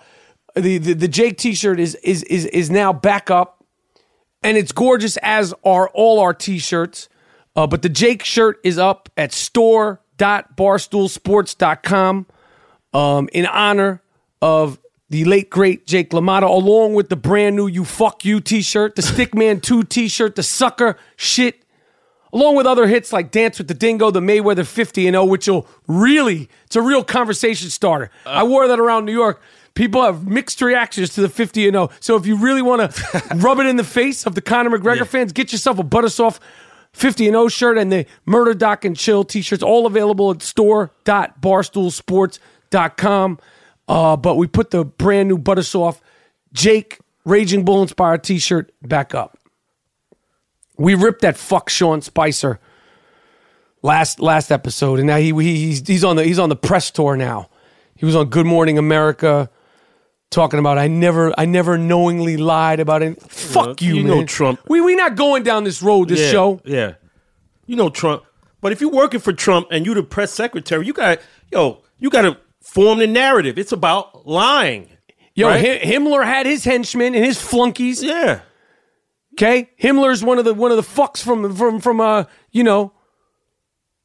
[0.54, 3.64] the, the the Jake T-shirt is is is is now back up,
[4.42, 7.08] and it's gorgeous as are all our T-shirts.
[7.56, 12.26] Uh, but the Jake shirt is up at store.barstoolsports.com
[12.92, 14.02] um, in honor
[14.42, 14.78] of
[15.10, 19.02] the late great Jake LaMotta, along with the brand new "You Fuck You" T-shirt, the
[19.02, 21.64] Stickman Two T-shirt, the Sucker Shit
[22.32, 25.46] along with other hits like Dance with the Dingo, the Mayweather 50 and 0, which
[25.48, 28.10] will really, it's a real conversation starter.
[28.24, 29.42] I wore that around New York.
[29.74, 31.90] People have mixed reactions to the 50 and 0.
[32.00, 35.06] So if you really want to rub it in the face of the Conor McGregor
[35.06, 36.42] fans, get yourself a Butter Soft
[36.92, 43.38] 50 and 0 shirt and the Murder Doc and Chill t-shirts, all available at store.barstoolsports.com.
[43.90, 45.98] Uh, but we put the brand new Buttersoft
[46.52, 49.36] Jake Raging Bull inspired t-shirt back up.
[50.78, 52.60] We ripped that fuck Sean Spicer
[53.82, 56.92] last last episode, and now he, he he's he's on the he's on the press
[56.92, 57.50] tour now.
[57.96, 59.50] He was on Good Morning America
[60.30, 63.20] talking about I never I never knowingly lied about it.
[63.20, 64.18] Fuck you, you man.
[64.18, 64.60] know Trump.
[64.68, 66.10] We we not going down this road.
[66.10, 66.60] This yeah, show.
[66.64, 66.94] Yeah.
[67.66, 68.22] You know Trump.
[68.60, 71.18] But if you're working for Trump and you're the press secretary, you got
[71.50, 73.58] yo, you got to form the narrative.
[73.58, 74.88] It's about lying.
[75.34, 75.60] Yo, right?
[75.80, 78.02] Hi- Himmler had his henchmen and his flunkies.
[78.02, 78.40] Yeah.
[79.34, 82.92] Okay, Himmler's one of the one of the fucks from from from uh you know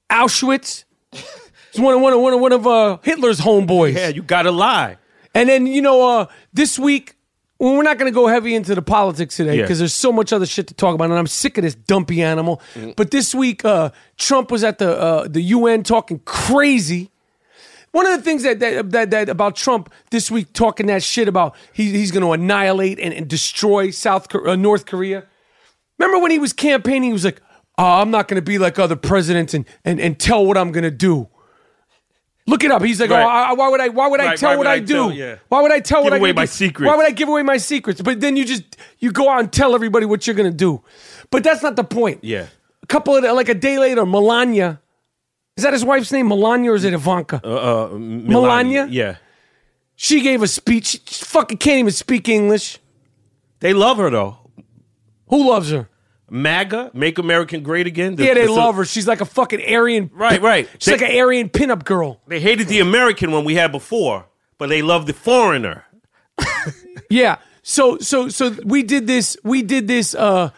[0.10, 0.84] Auschwitz.
[1.12, 3.96] He's one of one of one of one of uh, Hitler's homeboys.
[3.96, 4.98] Yeah, you got to lie.
[5.34, 7.16] And then you know uh this week
[7.58, 9.62] well, we're not going to go heavy into the politics today Yeah.
[9.64, 12.22] because there's so much other shit to talk about, and I'm sick of this dumpy
[12.22, 12.62] animal.
[12.98, 17.12] But this week, uh, Trump was at the uh, the UN talking crazy.
[17.96, 21.30] One of the things that that, that, that about Trump this week talking that shit
[21.30, 25.24] about he, he's going to annihilate and, and destroy South uh, North Korea.
[25.98, 27.04] Remember when he was campaigning?
[27.04, 27.42] He was like,
[27.78, 30.74] oh, "I'm not going to be like other presidents and and and tell what I'm
[30.74, 31.30] going to do."
[32.48, 32.84] Look it up.
[32.84, 33.24] He's like, Right.
[33.24, 33.88] "Oh, I, why would I?
[33.88, 34.94] Why would I Right, tell why what I, I do?
[34.94, 35.38] tell- yeah.
[35.48, 36.52] Why would I tell what Give I away gonna my do?
[36.52, 36.88] secrets.
[36.90, 38.02] Why would I give away my secrets?
[38.02, 38.64] But then you just
[39.00, 40.84] you go out and tell everybody what you're going to do.
[41.32, 42.24] But that's not the point.
[42.24, 42.48] Yeah.
[42.84, 44.80] A couple of like a day later, Melania.
[45.58, 47.40] Is that his wife's name, Melania, or is it Ivanka?
[47.46, 48.88] Uh, Melania?
[48.90, 49.18] Yeah.
[49.96, 51.00] She gave a speech.
[51.08, 52.78] She fucking can't even speak English.
[53.62, 54.38] They love her though.
[55.30, 55.88] Who loves her?
[56.30, 58.16] MAGA, Make American Great Again.
[58.16, 58.84] The- yeah, they the- love her.
[58.84, 60.10] She's like a fucking Aryan.
[60.14, 60.68] Right, right.
[60.80, 62.20] She's like They- an Aryan pinup girl.
[62.28, 64.26] They hated the American one we had before,
[64.58, 65.86] but they love the foreigner.
[67.10, 67.38] Yeah.
[67.62, 69.38] So so so we did this.
[69.44, 70.16] We did this.
[70.16, 70.50] Uh,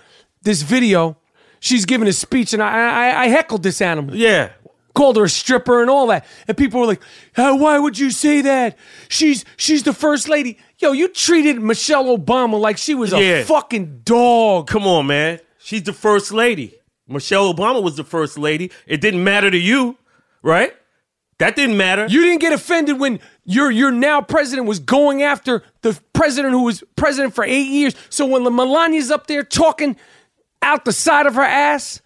[0.44, 1.18] this video.
[1.60, 4.16] She's giving a speech, and I I, I heckled this animal.
[4.16, 4.52] Yeah.
[4.98, 7.02] Called her a stripper and all that, and people were like,
[7.36, 8.76] "Uh, "Why would you say that?
[9.10, 13.44] She's she's the first lady." Yo, you treated Michelle Obama like she was a Yeah.
[13.44, 14.66] fucking dog.
[14.68, 15.40] Come on, man.
[15.60, 16.74] She's the first lady.
[17.08, 18.72] Michelle Obama was the first lady.
[18.88, 19.98] It didn't matter to you,
[20.42, 20.74] right?
[21.38, 22.08] That didn't matter.
[22.10, 26.64] You didn't get offended when your your now president was going after the president who
[26.64, 27.94] was president for eight years.
[28.10, 29.96] So when the Melania's up there talking
[30.64, 32.02] out the side of her ass,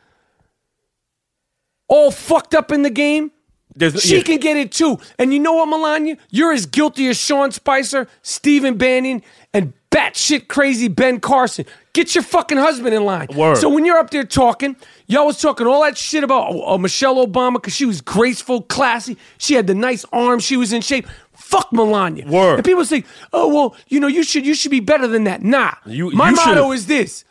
[1.92, 3.32] all fucked up in the game,
[3.76, 4.24] There's- she yeah.
[4.24, 4.98] can get it too.
[5.20, 6.18] And you know what, Melania?
[6.30, 9.22] You're as guilty as Sean Spicer, Stephen Bannon,
[9.54, 11.66] and batshit crazy Ben Carson.
[11.94, 13.28] Get your fucking husband in line.
[13.36, 13.58] Word.
[13.58, 14.78] So when you're up there talking,
[15.08, 19.18] y'all was talking all that shit about uh, Michelle Obama because she was graceful, classy.
[19.38, 20.44] She had the nice arms.
[20.46, 21.06] She was in shape.
[21.34, 22.26] Fuck Melania.
[22.28, 22.56] Word.
[22.56, 25.42] And people say, "Oh well, you know, you should you should be better than that."
[25.44, 25.74] Nah.
[25.86, 27.26] You- My you motto should've- is this.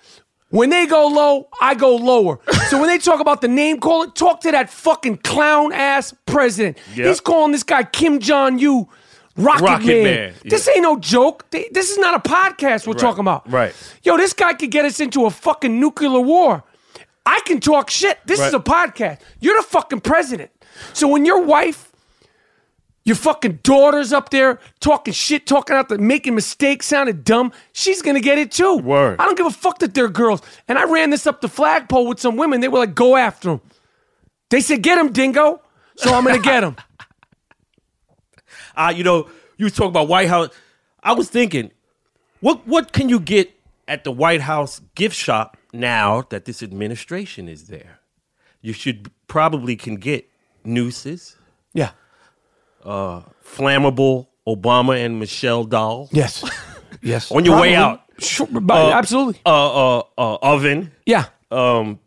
[0.50, 2.40] When they go low, I go lower.
[2.68, 6.76] so when they talk about the name calling, talk to that fucking clown ass president.
[6.94, 7.06] Yep.
[7.06, 8.86] He's calling this guy Kim Jong Un
[9.36, 10.02] Rocket, Rocket Man.
[10.04, 11.48] Man, This ain't no joke.
[11.50, 13.50] This is not a podcast we're talking about.
[13.50, 13.72] right.
[14.02, 16.64] Yo, this guy could get us into a fucking nuclear war.
[17.24, 18.18] I can talk shit.
[18.26, 19.20] This is a podcast.
[19.38, 20.50] You're the fucking president.
[20.94, 21.89] So when your wife,
[23.04, 28.02] your fucking daughter's up there talking shit, talking out the making mistakes, sounding dumb, she's
[28.02, 28.76] gonna get it too.
[28.76, 29.16] Word.
[29.18, 30.42] I don't give a fuck that they're girls.
[30.68, 32.60] And I ran this up the flagpole with some women.
[32.60, 33.60] They were like, go after him.
[34.50, 35.62] They said, get him, dingo.
[35.96, 36.76] So I'm gonna get him.
[38.76, 40.48] uh, you know, you was talking about White House.
[41.02, 41.70] I was thinking,
[42.40, 43.50] what what can you get
[43.88, 48.00] at the White House gift shop now that this administration is there?
[48.60, 50.28] You should probably can get
[50.64, 51.36] nooses,
[51.72, 51.92] Yeah.
[52.84, 56.44] Flammable Obama and Michelle doll Yes.
[57.02, 57.30] Yes.
[57.32, 59.40] on your way out, Sure, but absolutely.
[59.46, 60.92] uh, uh, uh, oven.
[61.06, 61.26] Yeah.
[61.50, 61.98] Um,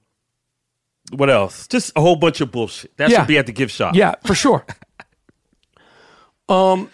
[1.11, 1.67] what else?
[1.67, 2.95] Just a whole bunch of bullshit.
[2.97, 3.19] That Yeah.
[3.19, 3.95] should be at the gift shop.
[3.95, 4.65] Yeah, for sure.
[6.49, 6.89] um,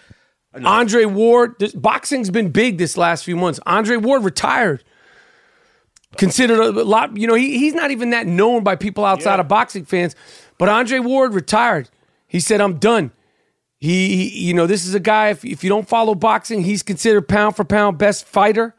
[0.64, 1.54] Andre Ward.
[1.58, 3.60] This, boxing's been big this last few months.
[3.66, 4.82] Andre Ward retired.
[6.16, 7.16] Considered a lot.
[7.16, 9.40] You know, he, he's not even that known by people outside Yeah.
[9.40, 10.16] of boxing fans.
[10.58, 11.88] But Andre Ward retired.
[12.26, 13.12] He said, "I'm done."
[13.80, 15.30] He, he- you know, this is a guy.
[15.30, 18.74] If, if you don't follow boxing, he's considered pound for pound best fighter.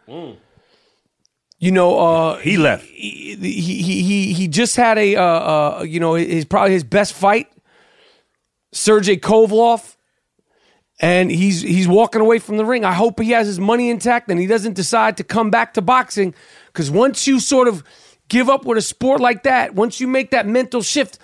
[1.60, 2.86] You know, uh, He left.
[2.86, 7.14] he he he he just had a uh, uh, you know his probably his best
[7.14, 7.48] fight,
[8.72, 9.96] Sergey Kovalev,
[11.00, 12.84] and he's he's walking away from the ring.
[12.84, 15.82] I hope he has his money intact and he doesn't decide to come back to
[15.84, 16.34] boxing
[16.68, 17.84] because once you sort of
[18.28, 21.20] give up with a sport like that, once you make that mental shift,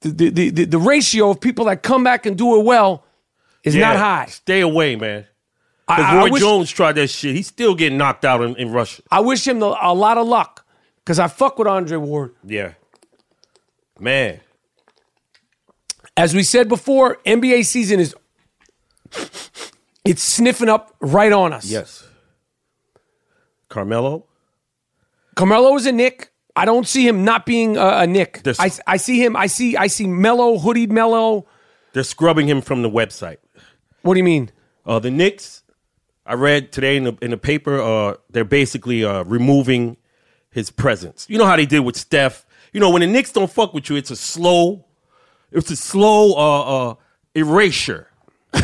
[0.00, 3.04] the the the, the, ratio of people that come back and do it well
[3.64, 4.26] is not high.
[4.26, 5.26] Stay away, man.
[5.86, 7.34] Because Roy wish, Jones tried that shit.
[7.34, 9.02] He's still getting knocked out in, in Russia.
[9.10, 10.66] I wish him the, a lot of luck
[10.98, 12.34] because I fuck with Andre Ward.
[12.44, 12.74] Yeah.
[13.98, 14.40] Man.
[16.16, 18.14] as we said before, NBA season is
[20.04, 21.64] it's sniffing up right on us.
[21.64, 22.06] Yes.
[23.68, 24.26] Carmelo.
[25.34, 26.30] Carmelo is a Knick.
[26.58, 28.42] I don't see him not being a, a Knick.
[28.42, 29.36] This- I, I see him.
[29.36, 29.76] I see.
[29.76, 31.46] I see Melo, hoodied Melo.
[31.92, 33.38] They're scrubbing him from the website.
[34.02, 34.50] What do you mean?
[34.86, 35.62] Uh, the Knicks,
[36.26, 39.96] I read today in the in the paper, uh, they're basically uh, removing
[40.50, 41.26] his presence.
[41.28, 42.46] You know how they did with Steph.
[42.72, 44.84] You know when the Knicks don't fuck with you, it's a slow,
[45.52, 46.94] it's a slow uh, uh,
[47.34, 48.08] erasure.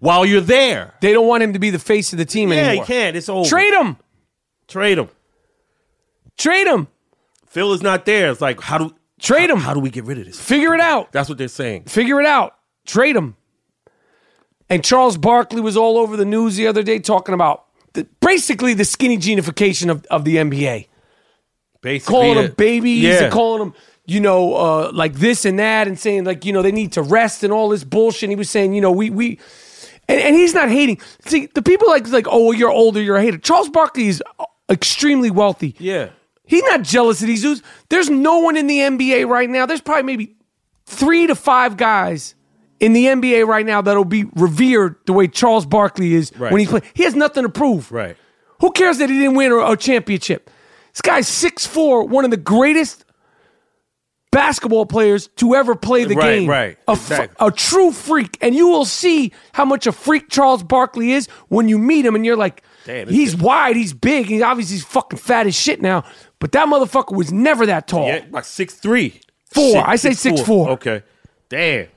[0.00, 2.64] While you're there, They don't want him to be the face of the team anymore.
[2.64, 2.84] yeah, anymore.
[2.86, 3.16] he can't.
[3.16, 3.48] It's over.
[3.48, 3.96] Trade him.
[4.68, 5.08] trade him.
[6.36, 6.88] Trade him.
[7.56, 8.30] Phil is not there.
[8.30, 9.60] It's like how do Trade him.
[9.60, 10.38] how do we get rid of this?
[10.38, 11.10] Figure it out.
[11.10, 11.84] That's what they're saying.
[11.84, 12.54] Figure it out.
[12.86, 13.34] Trade him.
[14.68, 17.64] And Charles Barkley was all over the news the other day talking about
[17.94, 20.88] the, basically the skinny genification of, of the NBA.
[21.80, 23.24] Basically, calling them babies Yeah.
[23.24, 23.74] and calling them,
[24.06, 27.00] you know, uh, like this and that, and saying like, you know, they need to
[27.02, 28.24] rest and all this bullshit.
[28.24, 29.38] And he was saying, you know, we we,
[30.10, 31.00] and, and he's not hating.
[31.24, 33.38] See, the people like like, oh, well, you're older, you're a hater.
[33.38, 34.22] Charles Barkley is
[34.68, 35.74] extremely wealthy.
[35.78, 36.10] yeah.
[36.46, 37.62] He's not jealous of these dudes.
[37.88, 39.66] There's no one in the NBA right now.
[39.66, 40.36] There's probably maybe
[40.86, 42.34] three to five guys
[42.78, 46.52] in the NBA right now that'll be revered the way Charles Barkley is Right.
[46.52, 46.82] when he plays.
[46.94, 47.90] He has nothing to prove.
[47.90, 48.16] Right.
[48.60, 50.50] Who cares that he didn't win a, a championship?
[50.92, 53.04] This guy's 6'4, one of the greatest
[54.32, 56.48] basketball players to ever play the Right, game.
[56.48, 56.78] right.
[56.88, 57.46] A, f- Exactly.
[57.46, 58.36] a true freak.
[58.40, 62.14] And you will see how much a freak Charles Barkley is when you meet him
[62.14, 65.80] and you're like, Damn, he's wide, he's big, he's obviously he's fucking fat as shit
[65.80, 66.04] now.
[66.38, 68.06] But that motherfucker was never that tall.
[68.06, 69.20] Yeah, like six three.
[69.46, 69.86] Four.
[69.86, 70.70] I say six four.
[70.70, 71.02] Okay.
[71.48, 71.88] Damn.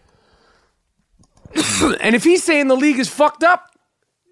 [2.02, 3.76] And if he's saying the league is fucked up,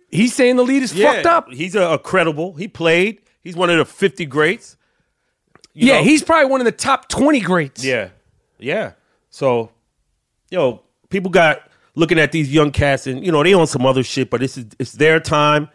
[0.10, 1.52] he's saying the league is fucked up.
[1.52, 2.54] He's a, a credible.
[2.54, 3.22] He played.
[3.42, 4.78] He's one of the 50 greats.
[5.74, 6.04] You yeah, know?
[6.04, 7.84] he's probably one of the top 20 greats.
[7.84, 8.10] Yeah.
[8.58, 8.94] Yeah.
[9.30, 9.72] So,
[10.50, 11.62] yo, people got
[11.96, 14.58] looking at these young cats and, you know, they on some other shit, but this
[14.58, 15.70] is it's their time.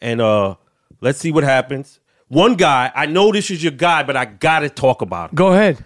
[0.00, 0.56] And uh
[1.00, 2.00] let's see what happens.
[2.30, 5.34] One guy, I know this is your guy, but I gotta talk about him.
[5.34, 5.84] Go ahead.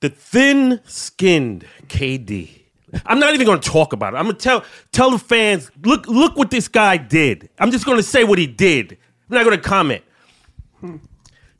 [0.00, 2.62] The thin skinned KD.
[3.04, 4.16] I'm not even gonna talk about it.
[4.16, 7.50] I'm gonna tell tell the fans, look, look what this guy did.
[7.58, 8.96] I'm just gonna say what he did.
[9.28, 10.02] I'm not gonna comment.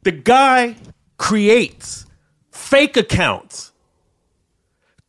[0.02, 0.76] The guy
[1.18, 2.06] creates
[2.50, 3.72] fake accounts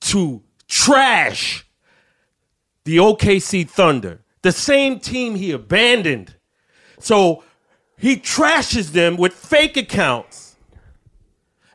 [0.02, 1.66] to trash
[2.84, 6.36] the OKC Thunder, the same team he abandoned.
[7.00, 7.46] So
[7.98, 10.56] he trashes them with fake accounts,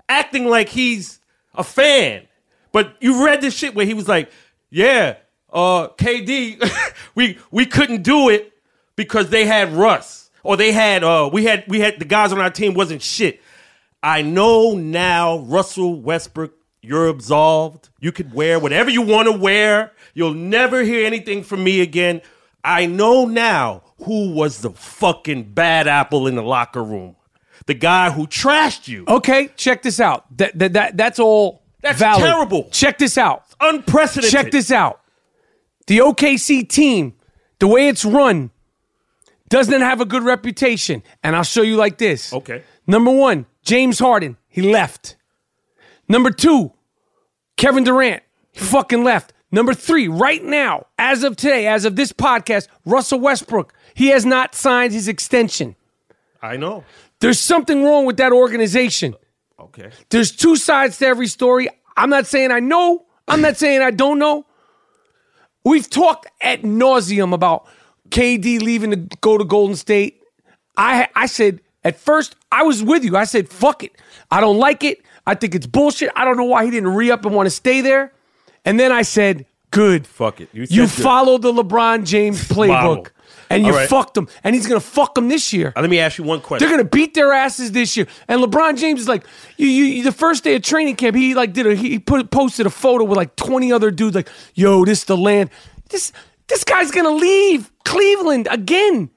[0.08, 1.20] acting like he's
[1.54, 2.26] a fan.
[2.72, 4.30] But you read this shit where he was like,
[4.70, 5.16] "Yeah,
[5.52, 6.62] uh, KD,
[7.14, 8.52] we we couldn't do it
[8.96, 12.40] because they had Russ, or they had uh, we had we had the guys on
[12.40, 13.40] our team wasn't shit."
[14.02, 16.52] I know now, Russell Westbrook,
[16.82, 17.88] you're absolved.
[17.98, 19.92] You could wear whatever you want to wear.
[20.14, 22.22] You'll never hear anything from me again.
[22.62, 27.16] I know now who was the fucking bad apple in the locker room.
[27.66, 29.04] The guy who trashed you.
[29.08, 30.24] Okay, check this out.
[30.38, 32.22] That that, that that's all That's valid.
[32.24, 32.68] terrible.
[32.70, 33.44] Check this out.
[33.60, 34.30] Unprecedented.
[34.30, 35.00] Check this out.
[35.86, 37.14] The OKC team,
[37.58, 38.50] the way it's run,
[39.48, 41.02] doesn't have a good reputation.
[41.22, 42.32] And I'll show you like this.
[42.32, 42.62] Okay.
[42.86, 45.16] Number one, James Harden, he left.
[46.08, 46.72] Number two,
[47.56, 49.32] Kevin Durant, he fucking left.
[49.50, 54.24] Number three, right now, as of today, as of this podcast, Russell Westbrook, he has
[54.24, 55.74] not signed his extension.
[56.40, 56.84] I know.
[57.18, 59.16] There's something wrong with that organization.
[59.58, 59.90] Okay.
[60.10, 61.68] There's two sides to every story.
[61.96, 63.06] I'm not saying I know.
[63.26, 64.46] I'm not saying I don't know.
[65.64, 67.66] We've talked at nauseum about
[68.10, 70.22] KD leaving to go to Golden State.
[70.76, 73.16] I I said at first I was with you.
[73.16, 74.00] I said fuck it.
[74.30, 75.02] I don't like it.
[75.26, 76.12] I think it's bullshit.
[76.14, 78.12] I don't know why he didn't re up and want to stay there.
[78.64, 80.06] And then I said Good.
[80.06, 80.50] Fuck it.
[80.52, 83.10] You You followed the LeBron James playbook.
[83.50, 83.88] And you right.
[83.88, 85.72] fucked them, and he's gonna fuck them this year.
[85.76, 86.66] Uh, Let me ask you one question.
[86.68, 88.06] They're gonna beat their asses this year.
[88.28, 89.24] And LeBron James is like,
[89.56, 92.66] you, you, the first day of training camp, he like did a he put posted
[92.66, 95.50] a photo with like twenty other dudes, like, yo, this the land.
[95.90, 96.12] This
[96.48, 99.10] this guy's gonna leave Cleveland again.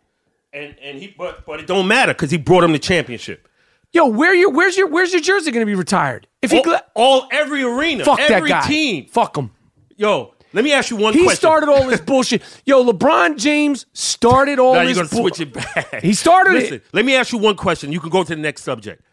[0.54, 3.48] and and he but but it don't matter because he brought him the championship.
[3.94, 6.28] Yo, where your where's your where's your jersey gonna be retired?
[6.42, 9.06] If he All, gla- all every arena, fuck every that guy, team.
[9.08, 9.52] fuck him.
[9.98, 11.20] Yo, let me ask you one question.
[11.20, 11.38] He question.
[11.40, 12.42] started all this bullshit.
[12.66, 14.96] Yo, LeBron James started all Now this.
[14.98, 16.02] you're gonna bull- switch it back.
[16.02, 16.84] He started Listen, it.
[16.94, 17.92] let me ask you one question.
[17.92, 19.04] You can go to the next subject.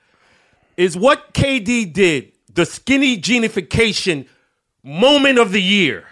[0.77, 4.27] Is what KD did the skinny genification
[4.83, 6.05] moment of the year?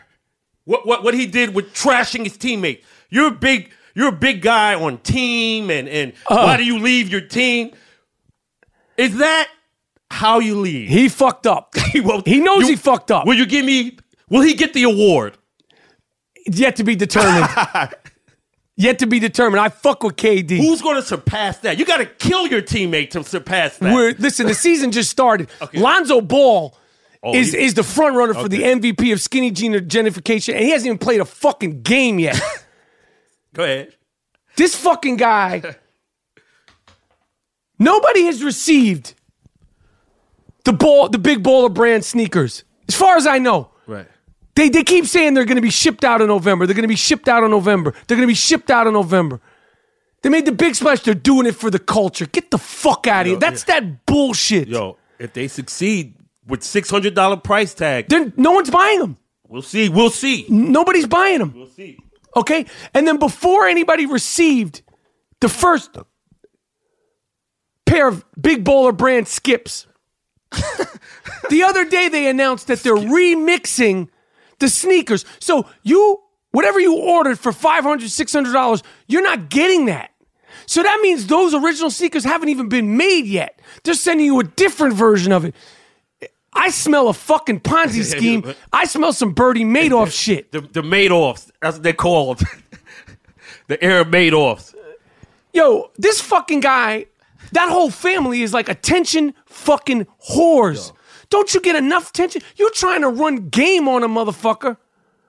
[0.64, 2.84] What what what he did with trashing his teammates?
[3.10, 6.44] You're a big you're a big guy on team and and Uh-huh.
[6.44, 7.70] why do you leave your team?
[8.96, 9.48] Is that
[10.10, 10.88] how you leave?
[10.88, 11.74] He fucked up.
[12.02, 13.26] Well, he knows you- he fucked up.
[13.26, 13.98] Will you give me?
[14.30, 15.36] Will he get the award?
[16.46, 17.48] Yet to be determined.
[18.76, 19.60] Yet to be determined.
[19.60, 20.58] I fuck with KD.
[20.58, 21.78] Who's going to surpass that?
[21.78, 23.94] You got to kill your teammate to surpass that.
[23.94, 25.48] We're, listen, the season just started.
[25.62, 25.80] Okay.
[25.80, 26.76] Lonzo Ball
[27.22, 30.62] Oh, is, he- is the front runner for the MVP of skinny gene- genification, and
[30.64, 32.38] he hasn't even played a fucking game yet.
[33.54, 33.94] Go ahead.
[34.56, 35.62] this fucking guy,
[37.78, 39.14] nobody has received
[40.64, 43.70] the ball, the big baller brand sneakers, as far as I know.
[44.56, 44.72] Right.
[44.72, 46.66] They, they keep saying they're going to be shipped out in November.
[46.66, 47.92] They're going to be shipped out in November.
[48.06, 49.40] They're going to be shipped out in November.
[50.22, 51.00] They made the big splash.
[51.02, 52.26] They're doing it for the culture.
[52.26, 53.34] Get the fuck out of here.
[53.34, 54.66] Yo, That's that bullshit.
[54.68, 56.14] Yo, if they succeed
[56.46, 59.18] with six hundred dollar price tag, Then no one's buying them.
[59.46, 59.88] we'll see.
[59.88, 60.46] We'll see.
[60.48, 61.52] Nobody's buying them.
[61.54, 61.98] We'll see.
[62.34, 62.66] Okay?
[62.94, 64.82] And then before anybody received
[65.40, 65.96] the first
[67.84, 69.86] pair of big baller brand skips,
[71.50, 74.08] the other day they announced that they're remixing
[74.58, 75.24] the sneakers.
[75.40, 76.20] So you,
[76.52, 80.10] whatever you ordered for $500, $600, you're not getting that.
[80.66, 83.60] So that means those original sneakers haven't even been made yet.
[83.84, 85.54] They're sending you a different version of it.
[86.52, 88.54] I smell a fucking Ponzi scheme.
[88.72, 90.50] I smell some Bernie Madoff shit.
[90.52, 91.50] The the Madoffs.
[91.60, 92.40] That's what they're called.
[93.68, 94.74] the Arab Madoffs.
[95.52, 97.06] Yo, this fucking guy,
[97.52, 100.92] that whole family is like attention fucking whores.
[101.28, 102.42] Don't you get enough attention?
[102.56, 104.76] You're trying to run game on a motherfucker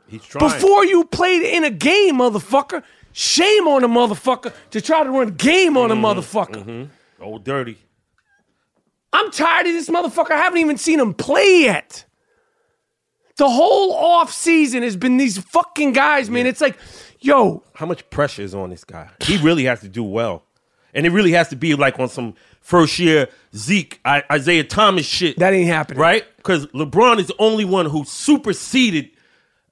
[0.07, 0.49] He's trying.
[0.49, 2.83] before you played in a game, motherfucker.
[3.13, 6.05] Shame on a motherfucker to try to run game on a mm-hmm.
[6.05, 6.89] motherfucker.
[7.19, 7.77] oh, dirty.
[9.11, 10.31] I'm tired of this motherfucker.
[10.31, 12.05] I haven't even seen him play yet.
[13.37, 16.45] The whole off season has been these fucking guys, man.
[16.45, 16.77] It's like,
[17.19, 19.09] yo, How much pressure is on this guy?
[19.21, 20.43] He really has to do well,
[20.93, 25.05] and it really has to be like on some first year Zeke, I, Isaiah Thomas
[25.05, 25.37] shit.
[25.39, 25.99] that ain't happening.
[25.99, 26.23] right?
[26.37, 29.11] Because LeBron is the only one who superseded,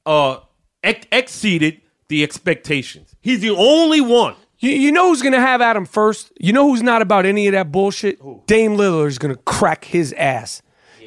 [0.05, 0.37] uh,
[0.83, 3.15] ex- exceeded the expectations.
[3.21, 4.35] He's the only one.
[4.59, 6.31] You, you know who's gonna have Adam first?
[6.39, 8.19] You know who's not about any of that bullshit?
[8.47, 10.61] Dame Lillard is gonna crack his ass.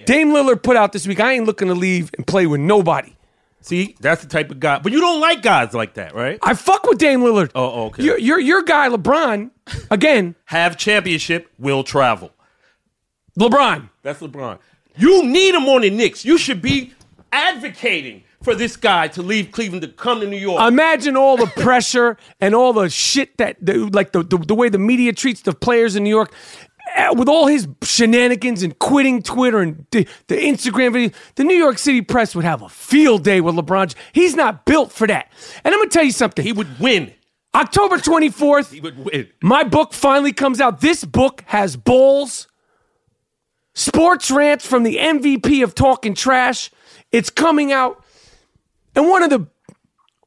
[0.04, 1.20] Dame Lillard put out this week.
[1.20, 3.14] I ain't looking to leave and play with nobody.
[3.60, 4.78] See, that's the type of guy.
[4.78, 6.38] But you don't like guys like that, right?
[6.42, 7.50] I fuck with Dame Lillard.
[7.54, 8.02] Oh, oh, okay.
[8.04, 9.50] Your your your guy LeBron,
[9.90, 12.32] again, Have championship, will travel.
[13.38, 13.90] LeBron.
[14.02, 14.58] That's LeBron.
[14.96, 16.24] You need him on the Knicks.
[16.24, 16.92] You should be
[17.30, 20.60] advocating for this guy to leave Cleveland to come to New York.
[20.60, 24.68] Imagine all the pressure and all the shit that, the, like the, the the way
[24.68, 26.32] the media treats the players in New York,
[26.98, 31.10] Eh, with all his shenanigans and quitting Twitter and the, the Instagram video.
[31.36, 33.94] The New York City press would have a field day with LeBron.
[34.12, 35.30] He's not built for that.
[35.62, 36.44] And I'm gonna tell you something.
[36.44, 37.12] he would win.
[37.54, 39.28] October 24th, He would win.
[39.40, 40.80] my book finally comes out.
[40.80, 42.48] This book has bowls,
[43.76, 46.68] sports rants from the MVP of talking trash.
[47.12, 48.04] It's coming out.
[48.96, 49.46] And one of the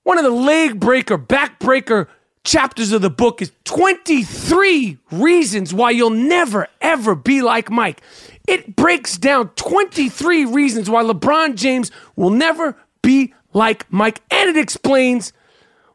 [0.04, 2.08] one of the leg breaker, back breaker
[2.44, 8.02] chapters of the book is 23 reasons why you'll never ever be like Mike.
[8.48, 14.58] It breaks down 23 reasons why LeBron James will never be like Mike and it
[14.58, 15.34] explains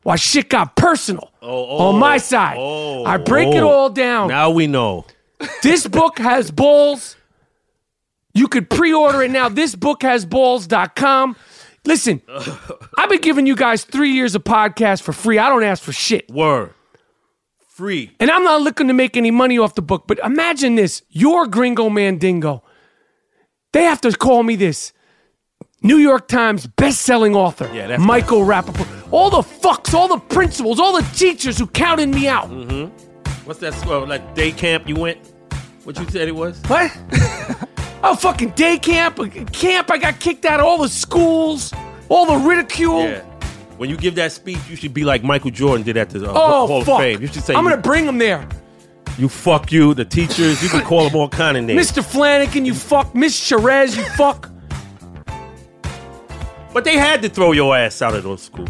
[0.02, 2.56] why shit got personal oh, oh on my side.
[2.58, 3.68] oh, I break it oh.
[3.68, 4.28] all down.
[4.28, 5.04] Now we know.
[5.62, 7.16] This book has balls.
[8.32, 9.48] You could pre-order it now.
[9.48, 11.36] This book has Thisbookhasballs.com.
[11.86, 12.20] Listen,
[12.98, 15.38] I've been giving you guys three years of podcast for free.
[15.38, 16.30] I don't ask for shit.
[16.30, 16.74] Word.
[17.68, 18.10] Free.
[18.20, 21.02] And I'm not looking to make any money off the book, but imagine this.
[21.10, 22.64] You're Gringo Mandingo.
[23.72, 24.92] They have to call me this.
[25.82, 29.12] New York Times best-selling author, Yeah, that's Michael Rapaport.
[29.12, 32.50] All the fucks, all the principals, all the teachers who counted me out.
[32.50, 33.44] Mm-hmm.
[33.46, 33.74] What's that?
[33.74, 35.18] Uh, well, that day camp you went?
[35.84, 36.60] What you said it was?
[36.66, 36.90] What?
[38.02, 39.18] oh, fucking day camp,
[39.52, 39.90] camp.
[39.90, 41.72] I got kicked out of all the schools.
[42.08, 43.02] all the ridicule.
[43.02, 43.22] Yeah.
[43.76, 46.32] When you give that speech, you should be like Michael Jordan did at the uh,
[46.34, 46.94] Oh Hall fuck!
[46.94, 47.20] of Fame.
[47.20, 48.48] You should say, I'm gonna bring him there,
[49.18, 50.62] you fuck you, the teachers.
[50.62, 51.90] You can call them all kind of names.
[51.90, 52.04] Mr.
[52.04, 52.64] Flanagan.
[52.64, 53.96] You fuck, Miss Cherez.
[53.96, 54.50] You fuck.
[56.72, 58.68] But they had to throw your ass out of those schools.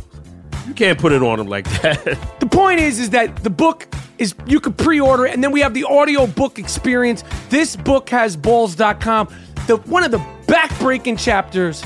[0.68, 2.04] You can't put it on them like that.
[2.40, 5.60] The point is, is that the book is you could pre-order it, and then we
[5.60, 7.24] have the audio book experience.
[7.48, 9.28] This book has balls.com.
[9.66, 11.82] The one of the back-breaking chapters.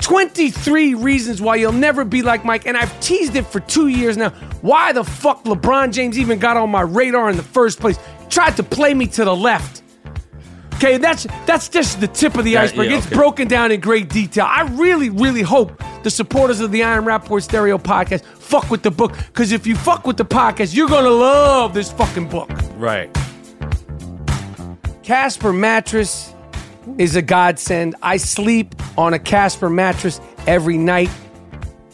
[0.00, 4.16] 23 reasons why you'll never be like Mike, and I've teased it for two years
[4.16, 4.30] now.
[4.60, 7.98] Why the fuck LeBron James even got on my radar in the first place?
[8.28, 9.82] Tried to play me to the left.
[10.76, 12.90] Okay, that's that's just the tip of the That- iceberg.
[12.90, 13.16] yeah, it's okay.
[13.16, 14.46] broken down in great detail.
[14.48, 18.82] I really, really hope the supporters of the I Am Rapaport Stereo podcast fuck with
[18.82, 19.16] the book.
[19.16, 22.50] Because if you fuck with the podcast, you're gonna love this fucking book.
[22.76, 23.10] right.
[25.02, 26.32] Casper mattress
[26.98, 27.94] is a godsend.
[28.02, 31.10] I sleep on a Casper mattress every night.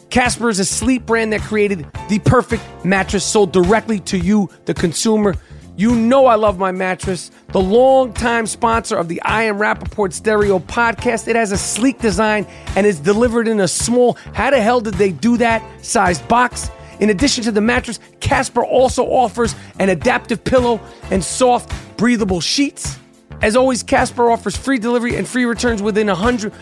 [0.09, 4.73] Casper is a sleep brand that created the perfect mattress sold directly to you, the
[4.73, 5.35] consumer.
[5.75, 7.31] You know I love my mattress.
[7.47, 11.27] The longtime sponsor of the I Am Rapaport Stereo podcast.
[11.27, 12.45] It has a sleek design
[12.75, 15.63] and is delivered in a small, how the hell did they do that?
[15.83, 16.69] Sized box.
[16.99, 22.99] In addition to the mattress, Casper also offers an adaptive pillow and soft, breathable sheets.
[23.41, 26.53] As always, Casper offers free delivery and free returns within a hundred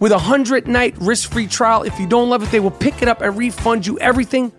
[0.00, 1.82] with a hundred night risk-free trial.
[1.82, 4.50] If you don't love it, they will pick it up and refund you everything.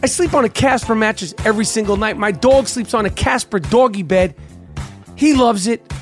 [0.00, 2.16] I sleep on a Casper mattress every single night.
[2.16, 4.36] My dog sleeps on a Casper doggy bed.
[5.16, 5.92] He loves it.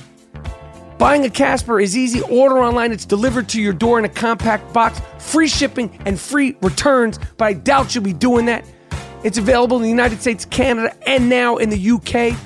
[0.99, 2.21] Buying a Casper is easy.
[2.23, 2.93] Order online.
[2.93, 5.01] It's delivered to your door in a compact box.
[5.19, 8.67] Free shipping and free returns, but I doubt you'll be doing that.
[9.25, 12.39] It's available in the United States, Canada, and now in the UK.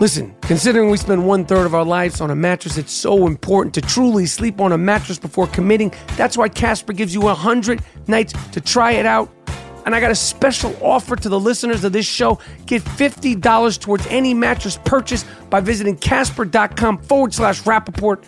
[0.00, 3.74] Listen, considering we spend one third of our lives on a mattress, it's so important
[3.74, 5.92] to truly sleep on a mattress before committing.
[6.16, 9.30] That's why Casper gives you 100 nights to try it out.
[9.86, 12.40] And I got a special offer to the listeners of this show.
[12.66, 18.24] Get $50 towards any mattress purchase by visiting casper.com forward slash Rapaport.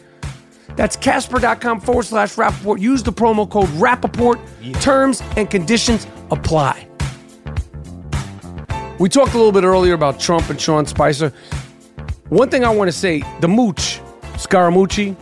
[0.76, 2.80] That's casper.com forward slash Rapaport.
[2.80, 4.40] Use the promo code Rapaport.
[4.80, 6.86] Terms and conditions apply.
[9.00, 11.32] We talked a little bit earlier about Trump and Sean Spicer.
[12.28, 14.00] One thing I want to say the mooch,
[14.34, 15.16] Scaramucci.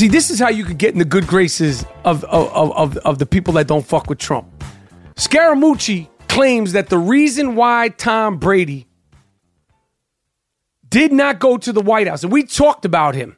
[0.00, 3.18] See, this is how you could get in the good graces of, of, of, of,
[3.18, 4.64] the people that don't fuck with Trump.
[5.16, 8.86] Scaramucci claims that the reason why Tom Brady
[10.88, 13.36] did not go to the White House, and we talked about him,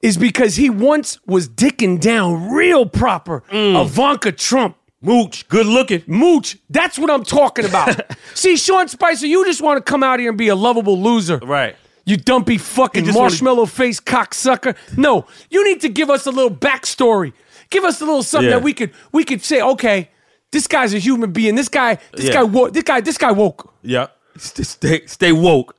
[0.00, 3.78] is because he once was dicking down real proper mm.
[3.78, 4.78] Ivanka Trump.
[5.02, 6.04] Mooch, good looking.
[6.06, 8.00] Mooch, that's what I'm talking about.
[8.34, 11.36] See, Sean Spicer, you just want to come out here and be a lovable loser.
[11.36, 11.76] Right.
[12.06, 14.76] You dumpy fucking marshmallow face cocksucker.
[14.96, 17.32] No, you need to give us a little backstory.
[17.68, 18.56] Give us a little something Yeah.
[18.58, 20.10] that we could we could say, okay,
[20.52, 21.56] this guy's a human being.
[21.56, 22.34] This guy, this Yeah.
[22.34, 22.72] guy woke.
[22.72, 23.74] This guy, this guy woke.
[23.82, 24.06] Yeah.
[24.38, 25.74] Stay, stay, woke.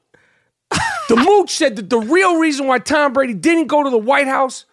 [1.07, 4.27] The Mooch said that the real reason why Tom Brady didn't go to the White
[4.27, 4.65] House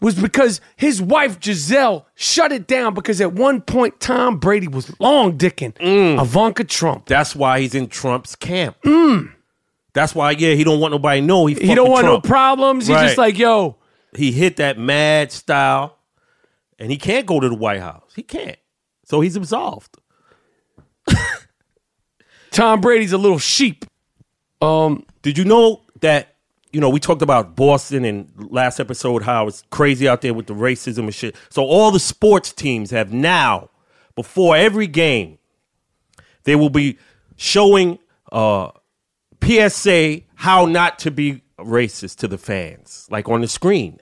[0.00, 4.98] was because his wife Gisele shut it down because at one point Tom Brady was
[4.98, 6.18] long dicking mm.
[6.18, 7.06] Ivanka Trump.
[7.06, 8.76] That's why he's in Trump's camp.
[8.82, 9.32] Mm.
[9.92, 11.54] That's why, yeah, he don't want nobody to know he.
[11.54, 12.24] He don't want Trump.
[12.24, 12.86] no problems.
[12.86, 13.76] He's just like, yo,
[14.16, 15.98] He hit that mad style,
[16.78, 18.12] and he can't go to the White House.
[18.14, 18.58] He can't.
[19.04, 19.96] So he's absolved.
[22.50, 23.84] Tom Brady's a little sheep.
[24.60, 26.34] Um, Did you know that?
[26.72, 30.46] You know, we talked about Boston in last episode how it's crazy out there with
[30.46, 31.34] the racism and shit.
[31.48, 33.70] So all the sports teams have now,
[34.14, 35.38] before every game,
[36.44, 36.96] they will be
[37.36, 37.98] showing
[38.30, 38.70] uh,
[39.50, 43.98] PSA how not to be racist to the fans, like on the screen.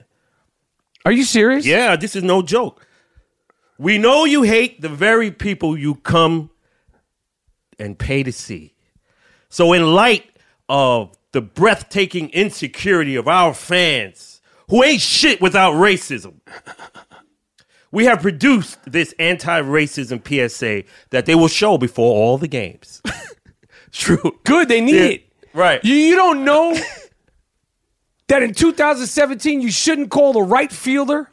[1.05, 1.65] are you serious?
[1.65, 2.85] Yeah, this is no joke.
[3.77, 6.51] We know you hate the very people you come
[7.79, 8.75] and pay to see.
[9.49, 10.29] So, in light
[10.67, 16.41] of the breathtaking insecurity of our fans, who ain't shit without racism,
[17.91, 23.01] we have produced this anti racism PSA that they will show before all the games.
[23.91, 24.37] True.
[24.43, 25.28] Good, they need it.
[25.53, 25.83] Right.
[25.83, 26.73] You, you don't know
[28.27, 31.29] that in 2017 you shouldn't call the right fielder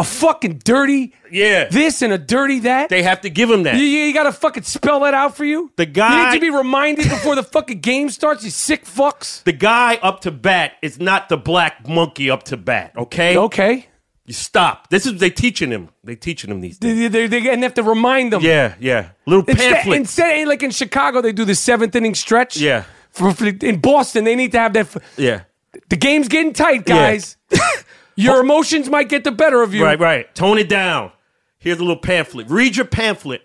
[0.00, 1.64] a fucking dirty Yeah.
[1.68, 2.88] this and a dirty that?
[2.88, 3.74] They have to give him that.
[3.74, 5.72] you, you gotta fucking spell that out for you?
[5.76, 9.42] The guy You need to be reminded before the fucking game starts, you sick fucks.
[9.42, 13.36] The guy up to bat is not the black monkey up to bat, okay?
[13.36, 13.86] Okay.
[14.24, 14.90] You stop.
[14.90, 15.88] This is they teaching him.
[16.04, 16.98] They teaching him these things.
[16.98, 18.42] They, they, they, and they have to remind them.
[18.42, 19.08] Yeah, yeah.
[19.26, 19.98] Little Instead, pamphlets.
[20.00, 22.58] instead, like in Chicago, they do the seventh inning stretch.
[22.58, 22.84] Yeah.
[23.12, 24.86] For, for- in Boston, they need to have that.
[24.86, 25.42] For, yeah.
[25.88, 26.94] the game's getting tight, Yeah.
[27.12, 27.36] guys.
[28.16, 29.84] Your emotions might get the better of you.
[29.84, 30.34] Right, right.
[30.34, 31.12] Tone it down.
[31.60, 32.48] Here's a little pamphlet.
[32.50, 33.42] Read your pamphlet.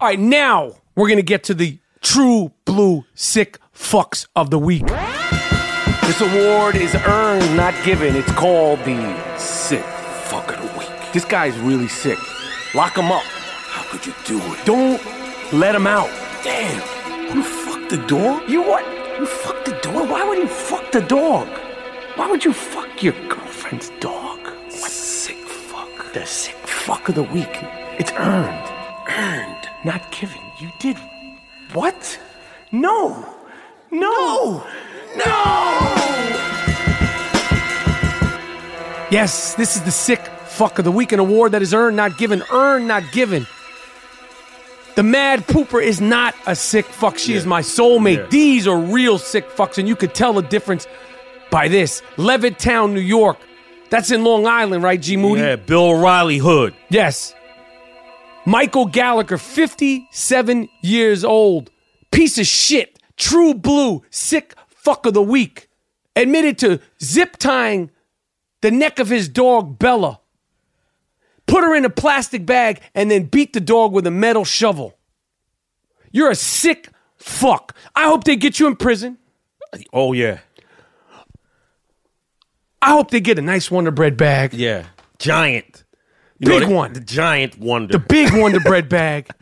[0.00, 4.86] All right, now we're gonna get to the true blue sick fucks of the week.
[6.02, 8.14] This award is earned, not given.
[8.16, 9.82] It's called the sick
[10.24, 10.90] fuck of the week.
[11.14, 12.18] This guy's really sick.
[12.74, 13.22] Lock him up.
[13.22, 14.64] How could you do it?
[14.66, 15.02] Don't
[15.54, 16.10] let him out.
[16.42, 16.82] Damn.
[17.90, 18.48] The dog?
[18.48, 18.84] You what?
[19.18, 20.08] You fucked the dog?
[20.10, 21.46] Why would you fuck the dog?
[22.16, 24.40] Why would you fuck your girlfriend's dog?
[24.44, 26.12] What sick fuck?
[26.12, 27.62] The sick fuck of the week.
[27.98, 28.68] It's earned.
[29.08, 29.68] Earned.
[29.84, 30.40] Not given.
[30.58, 30.96] You did.
[31.72, 32.18] What?
[32.72, 33.28] No.
[33.90, 34.64] No.
[35.16, 35.94] No.
[39.10, 42.18] Yes, this is the sick fuck of the week, an award that is earned, not
[42.18, 42.42] given.
[42.50, 43.46] Earned, not given.
[44.94, 47.18] The mad pooper is not a sick fuck.
[47.18, 48.18] She is my soulmate.
[48.18, 48.26] Yeah.
[48.26, 50.86] These are real sick fucks, and you could tell the difference
[51.50, 52.02] by this.
[52.16, 53.38] Levittown, New York.
[53.90, 55.42] That's in Long Island, right, G Moody?
[55.42, 56.74] Yeah, Bill O'Reilly Hood.
[56.90, 57.34] Yes.
[58.46, 61.70] Michael Gallagher, 57 years old.
[62.10, 62.98] Piece of shit.
[63.16, 64.02] True blue.
[64.10, 65.68] Sick fuck of the week.
[66.14, 67.90] Admitted to zip tying
[68.60, 70.20] the neck of his dog, Bella.
[71.46, 74.96] Put her in a plastic bag and then beat the dog with a metal shovel.
[76.10, 77.76] You're a sick fuck.
[77.94, 79.18] I hope they get you in prison.
[79.92, 80.38] Oh yeah,
[82.82, 84.52] I hope they get a nice Wonder Bread bag.
[84.54, 84.86] yeah.
[85.18, 85.84] Giant.
[86.38, 86.92] You Big the- one.
[86.92, 87.92] The giant wonder.
[87.92, 89.28] the big Wonder Bread bag.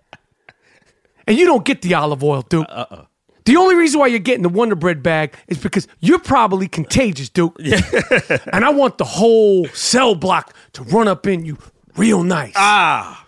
[1.25, 2.67] And you don't get the olive oil, Duke.
[2.69, 3.05] Uh-uh.
[3.45, 7.29] The only reason why you're getting the Wonder Bread bag is because you're probably contagious,
[7.29, 7.57] Duke.
[8.53, 11.59] and I want the whole cell block to run up in you
[11.97, 12.53] real nice.
[12.57, 13.27] ah.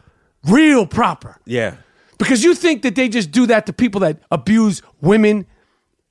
[0.49, 1.37] real proper.
[1.45, 1.77] Yeah.
[2.19, 5.47] Because you think that they just do that to people that abuse women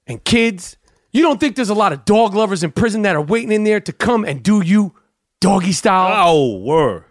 [0.07, 0.75] and kids.
[1.11, 3.63] You don't think there's a lot of dog lovers in prison that are waiting in
[3.63, 4.93] there to come and do you
[5.39, 6.27] doggy style?
[6.27, 7.03] Oh, word.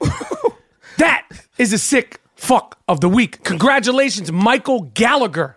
[0.98, 1.26] That
[1.56, 3.42] is a sick fuck of the week.
[3.42, 5.56] Congratulations, Michael Gallagher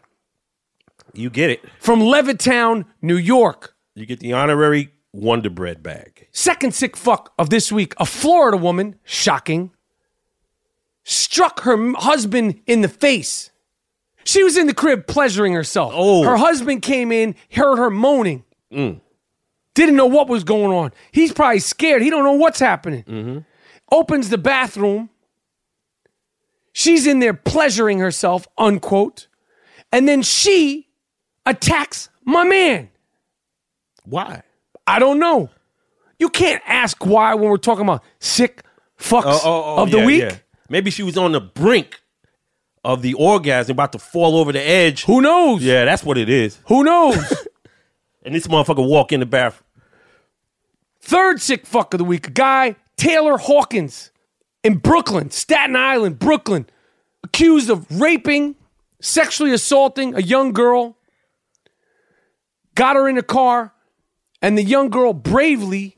[1.14, 1.62] You get it.
[1.80, 3.76] from Levittown, New York.
[3.94, 6.13] You get the honorary Wonder Bread bag.
[6.34, 9.72] Second sick fuck of this week a Florida woman, shocking,
[11.04, 13.52] struck her husband in the face.
[14.26, 15.94] She was in the crib pleasuring herself.
[15.96, 16.24] Oh.
[16.24, 18.44] Her husband came in, heard her moaning.
[18.72, 19.00] Mm.
[19.76, 20.92] Didn't know what was going on.
[21.12, 22.02] He's probably scared.
[22.02, 23.04] He don't know what's happening.
[23.04, 23.40] Mm-hmm.
[23.92, 25.10] Opens the bathroom.
[26.72, 29.28] She's in there pleasuring herself, unquote.
[29.92, 30.88] And then she
[31.46, 32.90] attacks my man.
[34.06, 34.42] Why?
[34.88, 35.50] I don't know.
[36.24, 38.64] You can't ask why when we're talking about sick
[38.98, 40.22] fucks oh, oh, oh, of the Oh, yeah, week.
[40.22, 40.38] yeah.
[40.70, 42.00] Maybe she was on the brink
[42.82, 45.04] of the orgasm, about to fall over the edge.
[45.04, 45.62] Who knows?
[45.62, 46.60] Yeah, that's what it is.
[46.68, 47.18] Who knows?
[48.26, 49.68] And this motherfucker walk in the bathroom.
[51.02, 54.12] Third sick fuck of the week, a guy, Taylor Hawkins,
[54.64, 56.66] in Brooklyn, Staten Island, Brooklyn,
[57.26, 58.56] accused of raping,
[59.02, 60.96] sexually assaulting a young girl.
[62.76, 63.74] Got her in a car,
[64.42, 65.98] and the young girl bravely,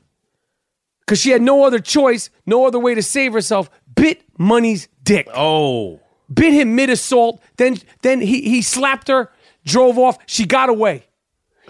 [1.06, 5.28] because she had no other choice, no other way to save herself, bit Money's dick.
[5.34, 6.00] Oh,
[6.32, 7.40] bit him mid assault.
[7.56, 9.30] Then then he he slapped her,
[9.64, 10.18] drove off.
[10.26, 11.04] She got away.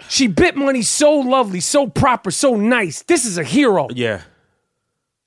[0.09, 3.03] She bit money so lovely, so proper, so nice.
[3.03, 3.87] This is a hero.
[3.93, 4.21] yeah.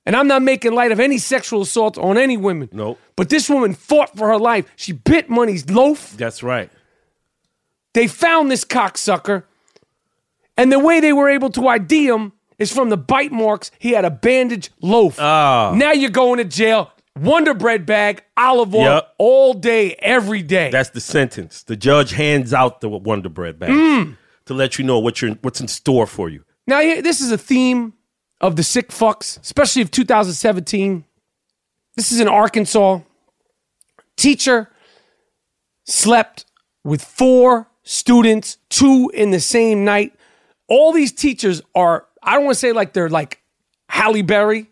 [0.03, 2.69] And I'm not making light of any sexual assault on any women.
[2.71, 2.99] Nope.
[3.15, 4.65] But this woman fought for her life.
[4.75, 6.17] She bit money's loaf.
[6.17, 6.71] That's right.
[7.93, 9.43] They found this cocksucker.
[10.57, 13.71] And the way they were able to ID him is from the bite marks.
[13.79, 15.17] He had a bandage loaf.
[15.19, 15.73] Ah.
[15.75, 16.91] Now you're going to jail.
[17.19, 19.13] Wonder bread bag, olive oil, Yep.
[19.17, 20.69] all day, every day.
[20.71, 21.63] That's the sentence.
[21.63, 24.15] The judge hands out the Wonder Bread bag Mm.
[24.45, 26.45] to let you know what you're, what's in store for you.
[26.67, 27.93] Now, this is a theme
[28.39, 31.03] of the sick fucks, especially of 2017.
[31.97, 32.99] This is in Arkansas.
[34.15, 34.69] Teacher
[35.85, 36.45] slept
[36.83, 40.13] with four students, two in the same night.
[40.69, 43.41] All these teachers are, I don't want to say like they're like
[43.89, 44.67] Halle Berry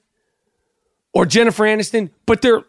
[1.13, 2.63] or Jennifer Aniston, but they're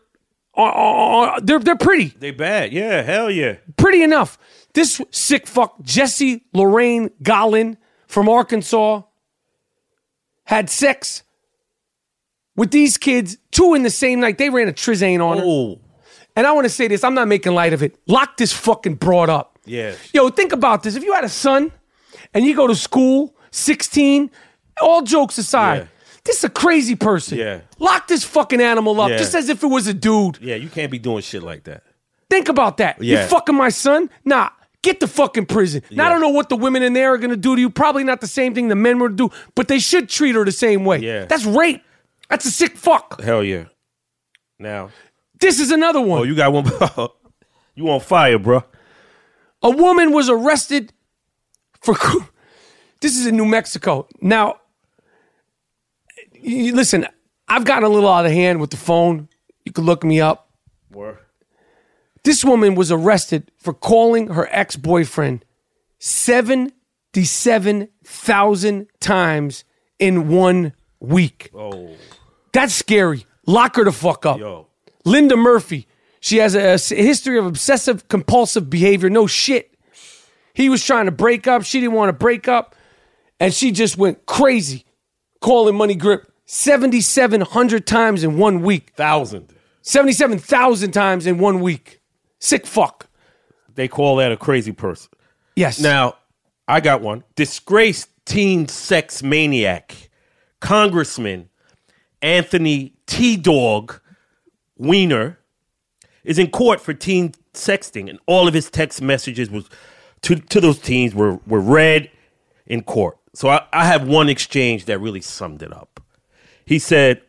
[0.56, 2.72] uh, uh, uh, they're they're pretty They bad.
[2.72, 3.56] Yeah, hell yeah.
[3.76, 4.38] pretty enough.
[4.72, 7.76] This sick fuck, Jesse Lorraine Gollin
[8.06, 9.02] from Arkansas,
[10.44, 11.22] had sex
[12.56, 14.38] with these kids, two in the same night.
[14.38, 15.44] They ran a trizane on her.
[15.46, 15.80] Oh,
[16.36, 17.96] And I want to say this, I'm not making light of it.
[18.06, 19.58] Lock this fucking broad up.
[19.64, 19.94] yeah.
[20.12, 20.94] Yo, think about this.
[20.96, 21.72] If you had a son
[22.34, 24.30] and you go to school, 16,
[24.80, 25.86] all jokes aside, Yeah.
[26.24, 27.38] this is a crazy person.
[27.38, 27.60] Yeah.
[27.78, 29.18] Lock this fucking animal up Yeah.
[29.18, 30.38] just as if it was a dude.
[30.40, 31.82] Yeah, you can't be doing shit like that.
[32.28, 33.02] Think about that.
[33.02, 34.08] You fucking my son?
[34.24, 34.50] Nah,
[34.82, 35.82] Get the fucking prison.
[35.90, 37.68] Now, I don't know what the women in there are gonna do to you.
[37.68, 40.52] Probably not the same thing the men would do, but they should treat her the
[40.52, 41.00] same way.
[41.00, 41.26] Yeah.
[41.26, 41.82] That's rape.
[42.30, 43.20] That's a sick fuck.
[43.20, 43.64] Hell yeah.
[44.58, 44.88] Now,
[45.38, 46.20] This is another one.
[46.20, 46.64] oh, you got one.
[47.74, 48.64] you on fire, bro?
[49.62, 50.92] A woman was arrested
[51.82, 51.94] for.
[53.02, 54.06] This is in New Mexico.
[54.22, 54.60] Now,
[56.42, 57.06] you- listen,
[57.48, 59.28] I've gotten a little out of hand with the phone.
[59.64, 60.50] You can look me up.
[60.92, 61.18] Word.
[62.22, 65.44] This woman was arrested for calling her ex boyfriend
[65.98, 69.64] 77,000 times
[69.98, 71.50] in one week.
[71.54, 71.96] Oh,
[72.52, 73.24] That's scary.
[73.46, 74.38] Lock her the fuck up.
[74.38, 74.66] yo.
[75.04, 75.86] Linda Murphy.
[76.20, 79.08] She has a history of obsessive compulsive behavior.
[79.08, 79.72] No shit.
[80.52, 81.64] He was trying to break up.
[81.64, 82.74] She didn't want to break up.
[83.38, 84.84] And she just went crazy
[85.40, 88.90] calling Money Grip 7,700 times in one week.
[88.96, 89.54] Thousand.
[89.82, 92.00] 77,000 times in one week.
[92.40, 93.08] Sick fuck.
[93.76, 95.10] They call that a crazy person.
[95.54, 95.78] Yes.
[95.78, 96.16] Now,
[96.66, 97.22] I got one.
[97.36, 100.10] Disgraced teen sex maniac,
[100.58, 101.50] Congressman
[102.20, 104.00] Anthony T Dog
[104.76, 105.38] Weiner
[106.24, 109.70] is in court for teen sexting, and all of his text messages was
[110.22, 112.10] to, to those teens were, were read
[112.66, 113.18] in court.
[113.34, 115.89] So I, I have one exchange that really summed it up.
[116.70, 117.22] He said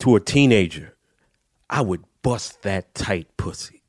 [0.00, 0.94] to a teenager,
[1.70, 3.82] I would bust that tight pussy.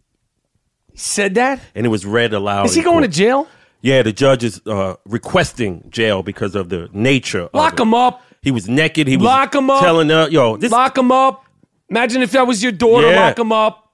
[0.90, 1.60] He said that?
[1.76, 2.68] And it was read aloud.
[2.68, 3.50] Is he in going to jail?
[3.82, 7.50] Yeah, the judge is uh, requesting jail because of the nature.
[7.54, 8.24] Lock him up.
[8.42, 9.10] He was naked.
[9.10, 9.82] He was Lock him up.
[9.82, 11.44] telling her, "Yo, this, Lock him up.
[11.90, 13.10] Imagine if that was your daughter.
[13.10, 13.26] Yeah.
[13.26, 13.92] Lock him up.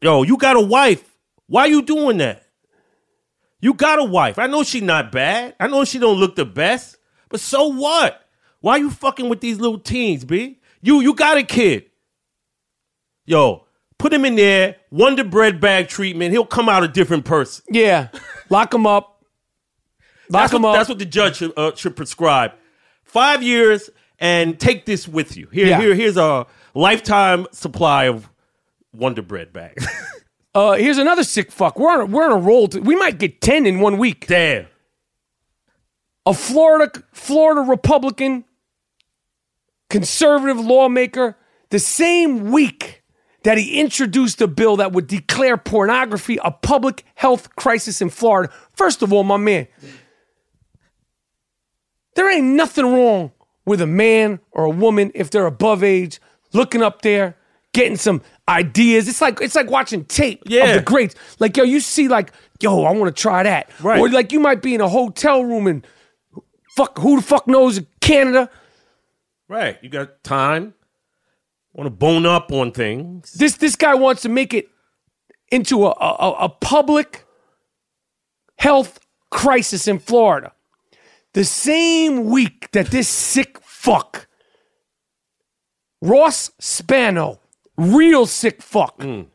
[0.00, 1.04] yo, you got a wife.
[1.46, 2.42] Why you doing that?
[3.60, 4.38] You got a wife.
[4.38, 5.56] I know she not bad.
[5.60, 6.96] I know she don't look the best.
[7.28, 8.24] But so what?
[8.60, 10.58] Why you fucking with these little teens, b?
[10.82, 11.86] You you got a kid.
[13.26, 13.64] Yo,
[13.98, 14.76] put him in there.
[14.90, 16.32] Wonder bread bag treatment.
[16.32, 17.64] He'll come out a different person.
[17.70, 18.08] Yeah.
[18.50, 19.22] Lock him up.
[20.30, 20.76] Lock That's him what, up.
[20.76, 22.52] that's what the judge should, uh, should prescribe.
[23.02, 23.88] Five years
[24.18, 25.48] and take this with you.
[25.52, 25.80] Here, Yeah.
[25.80, 28.28] here, here's a lifetime supply of
[28.92, 29.86] Wonder Bread bags.
[30.54, 31.78] Uh, here's another sick fuck.
[31.78, 32.66] We're on a, we're on a roll.
[32.68, 34.26] To, we might get ten in one week.
[34.26, 34.66] Damn.
[36.26, 38.44] A Florida Florida Republican
[39.90, 41.36] conservative lawmaker,
[41.70, 43.02] the same week
[43.44, 48.52] that he introduced a bill that would declare pornography a public health crisis in Florida.
[48.74, 49.68] First of all, my man,
[52.14, 53.32] there ain't nothing wrong
[53.64, 56.20] with a man or a woman if they're above age
[56.52, 57.36] looking up there
[57.72, 59.08] getting some ideas.
[59.08, 61.14] It's like it's like watching tape of the greats.
[61.38, 63.70] Like yo you see like yo i want to try that.
[63.80, 64.00] Right.
[64.00, 65.86] or like you might be in a hotel room and
[66.76, 68.50] fuck who the fuck knows canada
[69.48, 69.78] Right.
[69.82, 70.74] You got time.
[71.72, 73.32] Want to bone up on things.
[73.32, 74.68] this this guy wants to make it
[75.50, 77.24] into a, a, a public
[78.58, 80.52] health crisis in Florida.
[81.34, 84.26] The same week that this sick fuck,
[86.00, 87.40] Ross Spano,
[87.76, 89.26] real sick fuck, mm.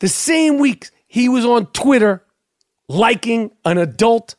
[0.00, 2.24] the same week he was on Twitter
[2.88, 4.34] liking an adult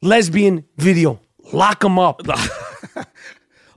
[0.00, 1.20] lesbian video.
[1.52, 2.22] Lock him up.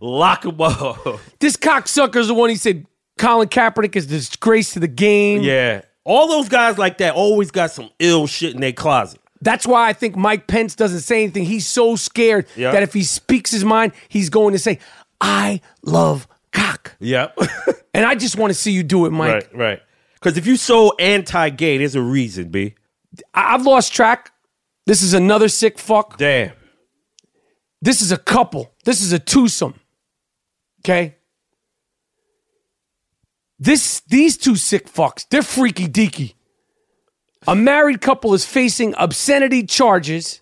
[0.02, 1.20] Lock him up.
[1.40, 2.86] This cocksucker's the one he said
[3.18, 5.42] Colin Kaepernick is a disgrace to the game.
[5.42, 5.82] yeah.
[6.06, 9.20] All those guys like that always got some ill shit in their closet.
[9.42, 11.46] That's why I think Mike Pence doesn't say anything.
[11.46, 12.72] He's so scared Yeah.
[12.72, 14.80] that if he speaks his mind, he's going to say,
[15.22, 16.96] I love cock.
[17.00, 17.38] Yep.
[17.94, 19.34] And I just want to see you do it, Mike.
[19.34, 19.82] right, right.
[20.14, 22.76] Because if you're so anti-gay, there's a reason, B.
[23.34, 24.32] I- I've lost track.
[24.86, 26.18] This is another sick fuck.
[26.18, 26.52] Damn.
[27.82, 28.72] This is a couple.
[28.86, 29.74] This is a twosome.
[30.80, 31.16] Okay?
[33.60, 36.36] This these two sick fucks, they're freaky deaky.
[37.48, 40.42] A married couple is facing obscenity charges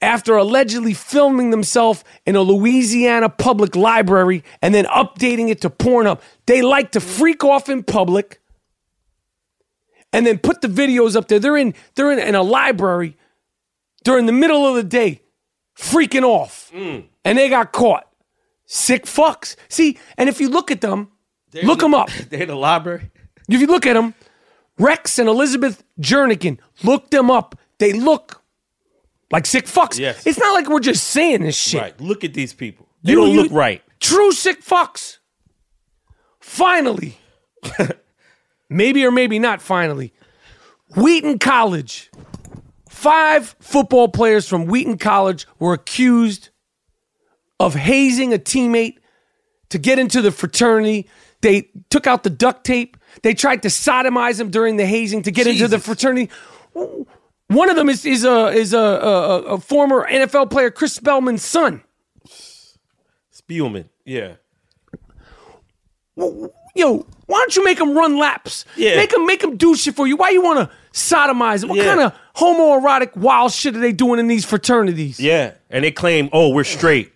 [0.00, 6.20] after allegedly filming themselves in a Louisiana public library and then updating it to Pornhub.
[6.46, 8.40] They like to freak off in public
[10.12, 11.38] and then put the videos up there.
[11.38, 13.16] They're in they're in, in a library
[14.04, 15.20] during the middle of the day,
[15.76, 16.70] freaking off.
[16.74, 17.04] Mm.
[17.24, 18.07] And they got caught.
[18.70, 19.56] Sick fucks.
[19.70, 21.10] See, and if you look at them,
[21.62, 22.10] look them up.
[22.28, 23.10] They in the library.
[23.48, 24.14] If you look at them,
[24.78, 27.58] Rex and Elizabeth Jernigan, look them up.
[27.78, 28.42] They look
[29.32, 29.98] like sick fucks.
[29.98, 30.26] Yes.
[30.26, 31.80] It's not like we're just saying this shit.
[31.80, 32.00] Right.
[32.00, 32.86] Look at these people.
[33.02, 33.82] They You- don't you- look right.
[34.00, 35.16] True sick fucks.
[36.40, 37.18] Finally.
[38.68, 40.12] maybe or maybe not finally.
[40.94, 42.10] Wheaton College.
[42.90, 46.50] Five football players from Wheaton College were accused
[47.60, 48.98] of hazing a teammate
[49.70, 51.08] to get into the fraternity.
[51.40, 52.96] They took out the duct tape.
[53.22, 56.30] They tried to sodomize him during the hazing to get into the fraternity.
[57.48, 61.42] One of them is is a is a, a, a former NFL player, Chris Spellman's
[61.42, 61.82] son.
[63.32, 63.86] Spielman.
[64.04, 64.34] Yeah.
[66.74, 68.64] Yo, why don't you make him run laps?
[68.76, 68.96] Yeah.
[68.96, 70.16] Make him make him do shit for you.
[70.16, 71.70] Why you want to sodomize him?
[71.70, 71.84] What Yeah.
[71.84, 75.18] kind of homoerotic wild shit are they doing in these fraternities?
[75.18, 75.54] Yeah.
[75.70, 77.12] And they claim, oh, we're straight.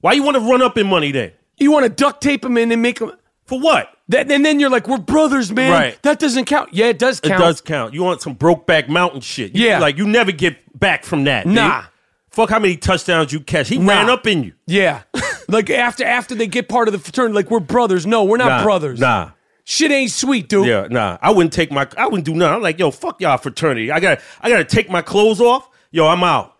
[0.00, 1.32] Why you want to run up in money then?
[1.56, 3.12] You want to duct tape him in and make him.
[3.46, 3.90] For what?
[4.08, 5.72] That, and then you're like, we're brothers, man.
[5.72, 6.02] Right.
[6.02, 6.72] That doesn't count.
[6.72, 7.40] Yeah, it does It count.
[7.40, 7.94] does count.
[7.94, 9.54] You want some Brokeback Mountain shit.
[9.56, 9.78] You- Yeah.
[9.80, 11.44] Like, you never get back from that.
[11.44, 11.54] dude.
[11.54, 11.84] Nah.
[12.30, 13.68] Fuck how many touchdowns you catch.
[13.68, 13.92] He Nah.
[13.92, 14.52] ran up in you.
[14.66, 15.00] Yeah.
[15.48, 18.06] like after after they get part of the fraternity, like we're brothers.
[18.06, 19.00] No, we're not Nah, brothers.
[19.00, 19.30] Nah.
[19.64, 20.66] Shit ain't sweet, dude.
[20.66, 21.18] Yeah, nah.
[21.20, 22.54] I wouldn't take my I wouldn't do nothing.
[22.56, 23.90] I'm like, yo, fuck y'all fraternity.
[23.90, 25.68] I gotta I gotta take my clothes off.
[25.90, 26.54] Yo, I'm out.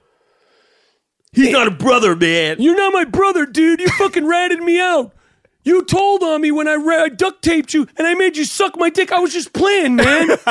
[1.39, 2.57] He's not a brother, man.
[2.59, 3.80] You're not my brother, dude.
[3.80, 5.14] You fucking ratted me out.
[5.62, 8.45] You told on me when I, ra- I duct taped you and I made you
[8.45, 9.12] suck my dick.
[9.12, 10.30] I was just playing, man.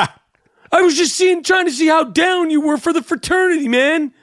[0.71, 4.13] I was just seeing, trying to see how down you were for the fraternity, man.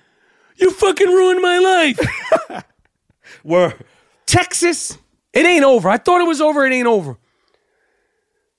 [0.56, 2.64] You fucking ruined my life.
[3.42, 3.78] Where
[4.24, 4.96] Texas,
[5.34, 5.90] it ain't over.
[5.90, 6.64] I thought it was over.
[6.64, 7.18] It ain't over.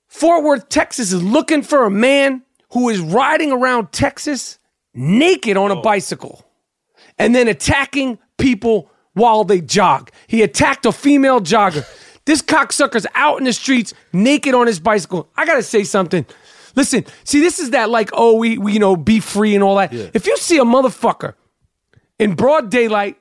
[0.06, 4.58] Fort Worth, Texas is looking for a man who is riding around Texas
[4.94, 5.82] naked on a oh.
[5.82, 6.45] bicycle
[7.18, 10.10] and then attacking people while they jog.
[10.26, 11.84] He attacked a female jogger.
[12.26, 15.28] This cocksucker's out in the streets naked on his bicycle.
[15.36, 16.26] I gotta say something.
[16.74, 19.76] Listen, see, this is that like, oh, we, we you know, be free and all
[19.76, 19.92] that.
[19.92, 21.34] If you see a motherfucker
[22.18, 23.16] in broad daylight,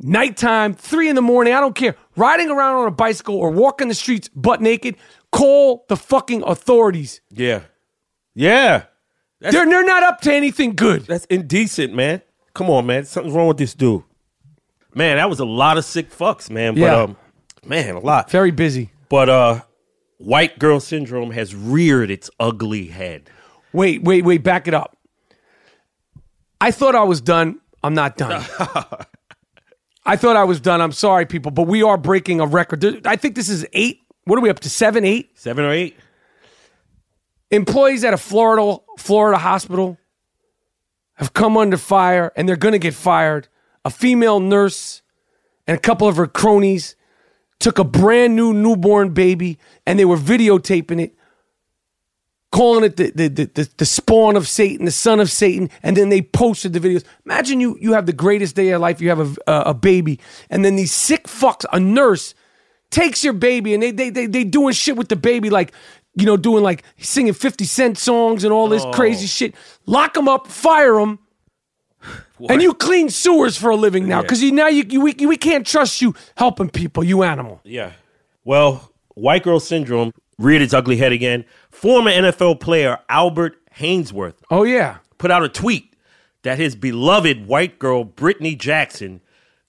[0.00, 3.86] nighttime, three in the morning, I don't care, riding around on a bicycle or walking
[3.88, 4.96] the streets butt naked,
[5.30, 7.20] call the fucking authorities.
[7.30, 7.60] yeah.
[8.34, 8.84] Yeah.
[9.40, 11.02] That's, They're, they're not up to anything good.
[11.06, 12.22] that's indecent, man.
[12.56, 13.04] Come on, man.
[13.04, 14.02] Something's wrong with this dude.
[14.94, 16.72] Man, that was a lot of sick fucks, man.
[16.72, 17.02] But Yeah.
[17.02, 17.16] um
[17.66, 18.30] man, a lot.
[18.30, 18.90] Very busy.
[19.10, 19.60] But uh
[20.16, 23.28] white girl syndrome has reared its ugly head.
[23.74, 24.96] Wait, wait, wait, back it up.
[26.62, 27.60] I thought I was done.
[27.84, 28.42] I'm not done.
[30.06, 30.80] I thought I was done.
[30.80, 33.06] I'm sorry, people, but we are breaking a record.
[33.06, 34.00] I think this is eight.
[34.24, 34.70] What are we up to?
[34.70, 35.38] Seven, eight?
[35.38, 35.94] Seven or eight?
[37.50, 39.98] employees at a Florida Florida hospital
[41.16, 43.48] have come under fire and they're going to get fired.
[43.84, 45.02] A female nurse
[45.66, 46.96] and a couple of her cronies
[47.58, 51.14] took a brand new newborn baby and they were videotaping it,
[52.52, 56.10] calling it the, the, the, the, spawn of Satan, the son of Satan, and then
[56.10, 57.04] they posted the videos.
[57.24, 59.74] Imagine you you have the greatest day of your life, you have a, a, a
[59.74, 62.34] baby, and then these sick fucks, a nurse,
[62.90, 65.72] takes your baby and they they they, they doing shit with the baby like
[66.16, 68.92] you know doing like singing 50 cent songs and all this oh.
[68.92, 69.54] crazy shit.
[69.86, 71.20] Lock them up fire them
[72.48, 75.36] and you clean sewers for a living now because you now you, you we, we
[75.36, 77.60] can't trust you helping people you animal.
[77.64, 77.92] Yeah.
[78.44, 81.44] Well, white girl syndrome reared its ugly head again.
[81.70, 84.98] Former NFL player Albert Haynesworth oh yeah.
[85.18, 85.94] put out a tweet
[86.42, 89.20] that his beloved white girl Brittany Jackson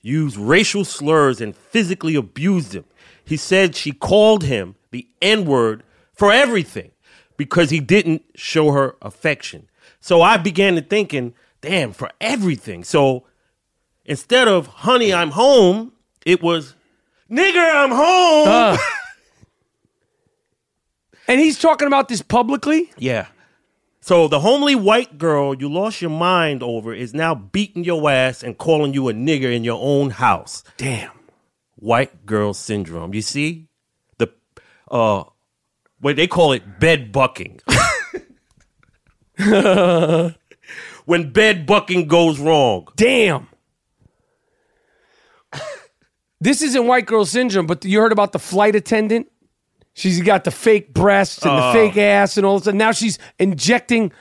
[0.02, 2.86] used racial slurs and physically abused him.
[3.24, 5.84] He said she called him the N word
[6.18, 6.92] for everything
[7.38, 9.70] because he didn't show her affection.
[10.00, 12.84] So I began to thinking, damn, for everything.
[12.84, 13.26] So
[14.06, 15.94] instead of honey, I'm home,
[16.26, 16.76] it was
[17.32, 18.48] nigger, I'm home.
[18.48, 18.78] Uh.
[21.28, 23.28] and he's talking about this publicly Yeah.
[24.02, 28.42] So the homely white girl you lost your mind over is now beating your ass
[28.42, 30.64] and calling you a nigger in your own house.
[30.78, 31.12] damn
[31.76, 33.14] White girl syndrome.
[33.14, 33.68] You see?
[34.18, 34.30] The
[34.90, 35.26] uh
[36.00, 37.60] what they call it bed bucking.
[41.06, 42.88] when bed bucking goes wrong.
[42.96, 43.48] damn
[46.42, 49.28] this isn't white girl syndrome but you heard about the flight attendant
[49.94, 53.18] she's got the fake breasts and the fake ass and all this and now she's
[53.40, 54.12] injecting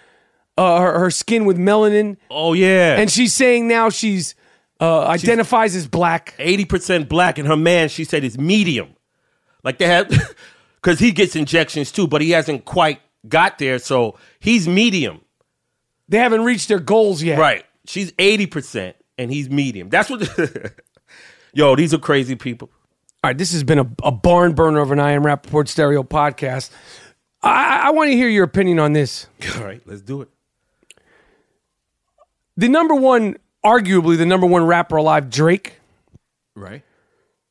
[0.59, 2.97] uh, her, her skin with melanin Oh yeah.
[2.99, 4.35] and she's saying now she's
[4.79, 6.35] uh, identifies as black.
[6.39, 8.95] 80% black and her man she said is medium
[9.65, 10.11] like they have
[10.87, 15.21] because he gets injections too but he hasn't quite got there so he's medium.
[16.09, 17.41] They haven't reached their goals yet.
[17.41, 17.65] right.
[17.87, 19.89] She's 80% and he's medium.
[19.89, 20.29] That's what
[21.53, 22.71] yo these are crazy people.
[23.25, 26.05] All right, this has been a, a barn burner of an I Am Rapaport Stereo
[26.05, 26.71] podcast.
[27.43, 29.27] I, I want to hear your opinion on this.
[29.57, 30.29] all right let's do it.
[32.57, 35.81] The number one, arguably the number one rapper alive, Drake,
[36.55, 36.85] right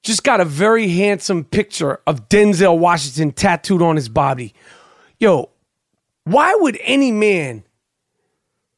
[0.06, 4.54] just got a very handsome picture of Denzel Washington tattooed on his body.
[5.20, 5.50] Yo,
[6.24, 7.64] why would any man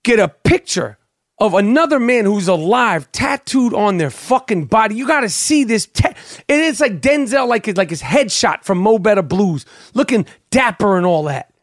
[0.03, 0.97] get a picture
[1.37, 4.95] of another man who's alive tattooed on their fucking body?
[4.95, 5.85] You got to see this.
[5.87, 6.13] Ta-
[6.47, 10.95] and it's like Denzel, like his, like his headshot from Mo Better Blues, looking dapper
[10.95, 11.53] and all that.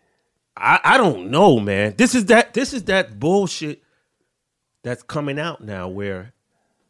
[0.57, 1.95] I, I don't know, man.
[1.97, 3.83] This is that this is that bullshit
[4.83, 6.34] that's coming out now where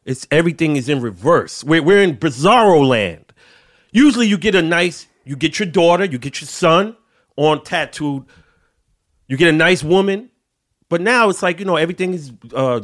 [0.04, 1.64] it's everything is in reverse.
[1.64, 3.32] We're we're in bizarro land.
[3.92, 6.96] Usually you get a nice you get your daughter, you get your son
[7.36, 8.24] on tattooed,
[9.26, 10.30] you get a nice woman,
[10.88, 12.80] but now it's like, you know, everything is uh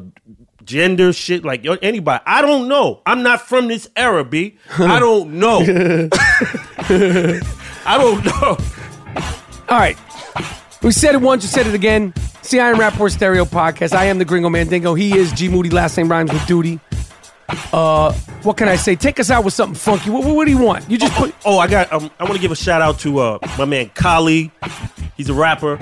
[0.64, 2.22] gender shit like yo, anybody.
[2.26, 3.02] I don't know.
[3.04, 4.58] I'm not from this era, B.
[4.78, 5.58] I don't know.
[7.86, 8.56] I don't know.
[9.68, 9.98] All right.
[10.82, 12.14] We said it once, you said it again.
[12.38, 13.92] It's the I Am Rapaport Stereo Podcast.
[13.92, 14.94] I am the Gringo Mandingo.
[14.94, 15.68] He is G Moody.
[15.68, 16.80] Last name rhymes with duty.
[17.72, 18.96] Uh, what can I say?
[18.96, 20.10] Take us out with something funky.
[20.10, 20.88] What, what, what do you want?
[20.90, 21.34] You just put.
[21.44, 21.92] Oh, I got.
[21.92, 24.50] Um, I want to give a shout out to uh, my man Kali.
[25.16, 25.78] He's a rapper.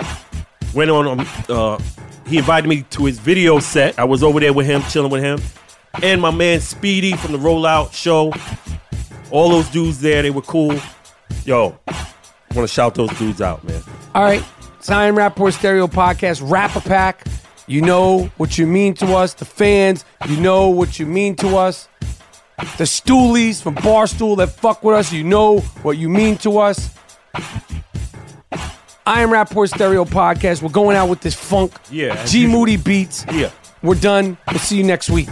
[0.75, 1.07] Went on.
[1.07, 1.79] Um, uh,
[2.27, 3.99] he invited me to his video set.
[3.99, 5.41] I was over there with him, chilling with him,
[6.03, 8.33] and my man Speedy from the Rollout Show.
[9.31, 10.79] All those dudes there, they were cool.
[11.45, 11.79] Yo,
[12.55, 13.83] want to shout those dudes out, man.
[14.15, 14.45] All right.
[14.91, 16.41] I Am Rapaport Stereo Podcast.
[16.51, 17.27] Rap a pack.
[17.69, 19.35] You know what you mean to us.
[19.35, 21.87] The fans, you know what you mean to us.
[22.79, 26.95] The stoolies from Barstool that fuck with us, you know what you mean to us.
[29.07, 30.63] I am Rapaport Stereo Podcast.
[30.63, 31.75] We're going out with this funk.
[31.91, 32.25] Yeah.
[32.25, 33.27] G Moody beats.
[33.33, 33.51] Yeah.
[33.83, 34.39] We're done.
[34.49, 35.29] We'll see you next week.